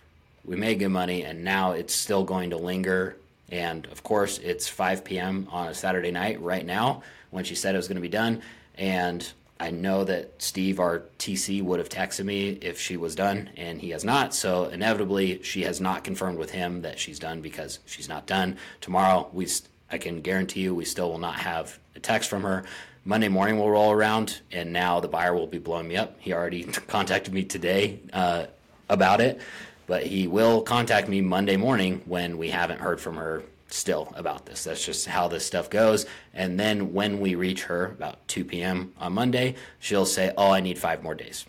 We 0.46 0.56
made 0.56 0.80
good 0.80 0.90
money, 0.90 1.24
and 1.24 1.44
now 1.44 1.72
it's 1.72 1.94
still 1.94 2.24
going 2.24 2.52
to 2.52 2.58
linger 2.58 3.16
and 3.52 3.86
of 3.88 4.02
course, 4.02 4.38
it's 4.40 4.68
5 4.68 5.04
p.m. 5.04 5.48
on 5.52 5.68
a 5.68 5.74
Saturday 5.74 6.12
night 6.12 6.42
right 6.42 6.66
now 6.66 7.04
when 7.30 7.44
she 7.44 7.56
said 7.56 7.76
it 7.76 7.78
was 7.78 7.88
going 7.88 7.96
to 7.96 8.02
be 8.02 8.10
done. 8.10 8.42
And 8.76 9.30
I 9.60 9.70
know 9.70 10.06
that 10.06 10.42
Steve, 10.42 10.80
our 10.80 11.04
TC, 11.20 11.62
would 11.62 11.78
have 11.78 11.90
texted 11.90 12.26
me 12.26 12.50
if 12.50 12.80
she 12.80 12.98
was 12.98 13.14
done, 13.14 13.52
and 13.58 13.80
he 13.80 13.92
has 13.92 14.04
not. 14.04 14.34
So 14.34 14.66
inevitably, 14.66 15.44
she 15.44 15.64
has 15.64 15.80
not 15.80 16.04
confirmed 16.04 16.40
with 16.40 16.50
him 16.50 16.82
that 16.82 16.98
she's 16.98 17.20
done 17.20 17.42
because 17.42 17.80
she's 17.86 18.10
not 18.10 18.26
done. 18.26 18.58
Tomorrow, 18.80 19.30
we 19.34 19.48
I 19.92 19.98
can 19.98 20.22
guarantee 20.22 20.62
you, 20.62 20.74
we 20.74 20.86
still 20.86 21.12
will 21.12 21.20
not 21.20 21.36
have 21.36 21.78
a 21.96 22.00
text 22.00 22.30
from 22.30 22.44
her. 22.44 22.64
Monday 23.04 23.28
morning 23.28 23.58
will 23.58 23.70
roll 23.70 23.92
around, 23.92 24.42
and 24.52 24.72
now 24.72 25.00
the 25.00 25.08
buyer 25.08 25.36
will 25.36 25.48
be 25.48 25.58
blowing 25.58 25.88
me 25.88 25.98
up. 25.98 26.16
He 26.20 26.34
already 26.34 26.64
contacted 26.88 27.34
me 27.34 27.44
today 27.44 28.00
uh, 28.14 28.46
about 28.90 29.20
it 29.20 29.42
but 29.92 30.04
he 30.04 30.26
will 30.26 30.62
contact 30.62 31.10
me 31.10 31.20
Monday 31.20 31.58
morning 31.58 32.02
when 32.06 32.38
we 32.38 32.50
haven't 32.50 32.80
heard 32.80 33.02
from 33.02 33.18
her 33.18 33.44
still 33.68 34.10
about 34.16 34.46
this. 34.46 34.64
That's 34.64 34.86
just 34.86 35.06
how 35.06 35.28
this 35.28 35.46
stuff 35.46 35.70
goes. 35.70 36.06
And 36.34 36.58
then 36.58 36.94
when 36.94 37.20
we 37.20 37.36
reach 37.36 37.64
her 37.64 37.88
about 37.88 38.26
2 38.30 38.46
p.m. 38.46 38.94
on 38.98 39.12
Monday, 39.12 39.56
she'll 39.80 40.06
say, 40.06 40.32
Oh, 40.38 40.50
I 40.50 40.62
need 40.62 40.80
five 40.80 41.04
more 41.04 41.14
days. 41.14 41.46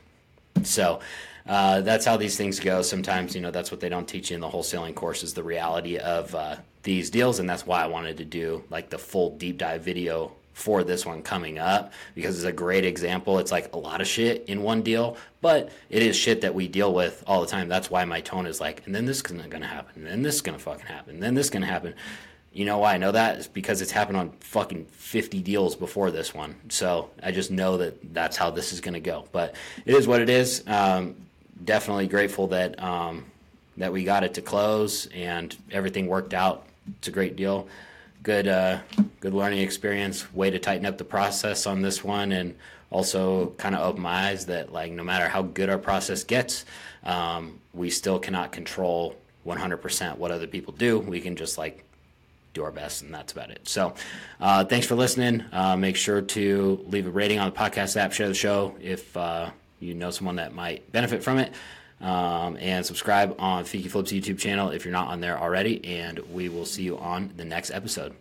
So 0.64 0.98
uh, 1.46 1.82
that's 1.82 2.04
how 2.04 2.16
these 2.16 2.36
things 2.36 2.58
go. 2.58 2.82
Sometimes, 2.82 3.36
you 3.36 3.40
know, 3.40 3.52
that's 3.52 3.70
what 3.70 3.78
they 3.78 3.88
don't 3.88 4.08
teach 4.08 4.32
you 4.32 4.34
in 4.34 4.40
the 4.40 4.50
wholesaling 4.50 4.96
course 4.96 5.22
is 5.22 5.34
the 5.34 5.44
reality 5.44 5.98
of 5.98 6.34
uh, 6.34 6.56
these 6.82 7.10
deals. 7.10 7.38
And 7.38 7.48
that's 7.48 7.64
why 7.64 7.84
I 7.84 7.86
wanted 7.86 8.16
to 8.16 8.24
do 8.24 8.64
like 8.70 8.90
the 8.90 8.98
full 8.98 9.36
deep 9.36 9.56
dive 9.56 9.82
video 9.82 10.32
for 10.52 10.84
this 10.84 11.06
one 11.06 11.22
coming 11.22 11.58
up 11.58 11.92
because 12.14 12.36
it's 12.36 12.44
a 12.44 12.52
great 12.52 12.84
example. 12.84 13.38
It's 13.38 13.52
like 13.52 13.72
a 13.74 13.78
lot 13.78 14.00
of 14.00 14.06
shit 14.06 14.44
in 14.48 14.62
one 14.62 14.82
deal, 14.82 15.16
but 15.40 15.70
it 15.90 16.02
is 16.02 16.16
shit 16.16 16.42
that 16.42 16.54
we 16.54 16.68
deal 16.68 16.92
with 16.92 17.22
all 17.26 17.40
the 17.40 17.46
time. 17.46 17.68
That's 17.68 17.90
why 17.90 18.04
my 18.04 18.20
tone 18.20 18.46
is 18.46 18.60
like, 18.60 18.84
and 18.86 18.94
then 18.94 19.06
this 19.06 19.16
is 19.16 19.22
gonna 19.22 19.66
happen, 19.66 20.02
and 20.02 20.06
then 20.06 20.22
this 20.22 20.36
is 20.36 20.42
gonna 20.42 20.58
fucking 20.58 20.86
happen, 20.86 21.14
and 21.14 21.22
then 21.22 21.34
this 21.34 21.46
is 21.46 21.50
gonna 21.50 21.66
happen. 21.66 21.94
You 22.52 22.66
know 22.66 22.78
why 22.78 22.94
I 22.94 22.98
know 22.98 23.12
that? 23.12 23.38
Is 23.38 23.48
because 23.48 23.80
it's 23.80 23.90
happened 23.90 24.18
on 24.18 24.30
fucking 24.40 24.84
50 24.86 25.40
deals 25.40 25.74
before 25.74 26.10
this 26.10 26.34
one. 26.34 26.54
So 26.68 27.08
I 27.22 27.32
just 27.32 27.50
know 27.50 27.78
that 27.78 28.12
that's 28.12 28.36
how 28.36 28.50
this 28.50 28.74
is 28.74 28.80
gonna 28.82 29.00
go. 29.00 29.26
But 29.32 29.54
it 29.86 29.94
is 29.94 30.06
what 30.06 30.20
it 30.20 30.28
is. 30.28 30.62
Um, 30.66 31.16
definitely 31.64 32.08
grateful 32.08 32.48
that 32.48 32.82
um, 32.82 33.24
that 33.78 33.90
we 33.90 34.04
got 34.04 34.22
it 34.22 34.34
to 34.34 34.42
close 34.42 35.06
and 35.14 35.56
everything 35.70 36.08
worked 36.08 36.34
out. 36.34 36.66
It's 36.98 37.08
a 37.08 37.10
great 37.10 37.36
deal 37.36 37.68
good 38.22 38.48
uh, 38.48 38.80
good 39.20 39.34
learning 39.34 39.60
experience. 39.60 40.32
Way 40.34 40.50
to 40.50 40.58
tighten 40.58 40.86
up 40.86 40.98
the 40.98 41.04
process 41.04 41.66
on 41.66 41.82
this 41.82 42.04
one, 42.04 42.32
and 42.32 42.54
also 42.90 43.50
kind 43.58 43.74
of 43.74 43.82
open 43.82 44.02
my 44.02 44.28
eyes 44.28 44.46
that 44.46 44.72
like 44.72 44.92
no 44.92 45.02
matter 45.02 45.28
how 45.28 45.42
good 45.42 45.68
our 45.68 45.78
process 45.78 46.24
gets, 46.24 46.64
um, 47.04 47.58
we 47.72 47.90
still 47.90 48.18
cannot 48.18 48.52
control 48.52 49.16
100% 49.46 50.18
what 50.18 50.30
other 50.30 50.46
people 50.46 50.72
do. 50.72 50.98
We 50.98 51.20
can 51.20 51.36
just 51.36 51.58
like 51.58 51.84
do 52.54 52.64
our 52.64 52.70
best, 52.70 53.02
and 53.02 53.12
that's 53.12 53.32
about 53.32 53.50
it. 53.50 53.66
So, 53.66 53.94
uh, 54.40 54.64
thanks 54.64 54.86
for 54.86 54.94
listening. 54.94 55.44
Uh, 55.52 55.76
make 55.76 55.96
sure 55.96 56.20
to 56.20 56.84
leave 56.88 57.06
a 57.06 57.10
rating 57.10 57.38
on 57.38 57.50
the 57.50 57.56
podcast 57.56 57.96
app, 57.96 58.12
share 58.12 58.28
the 58.28 58.34
show 58.34 58.74
if 58.80 59.16
uh, 59.16 59.50
you 59.80 59.94
know 59.94 60.10
someone 60.10 60.36
that 60.36 60.54
might 60.54 60.90
benefit 60.92 61.22
from 61.22 61.38
it. 61.38 61.52
Um, 62.02 62.56
and 62.60 62.84
subscribe 62.84 63.36
on 63.38 63.64
Feeki 63.64 63.88
Flips 63.88 64.12
YouTube 64.12 64.38
channel 64.38 64.70
if 64.70 64.84
you're 64.84 64.92
not 64.92 65.08
on 65.08 65.20
there 65.20 65.38
already. 65.38 65.84
And 65.84 66.18
we 66.32 66.48
will 66.48 66.66
see 66.66 66.82
you 66.82 66.98
on 66.98 67.32
the 67.36 67.44
next 67.44 67.70
episode. 67.70 68.12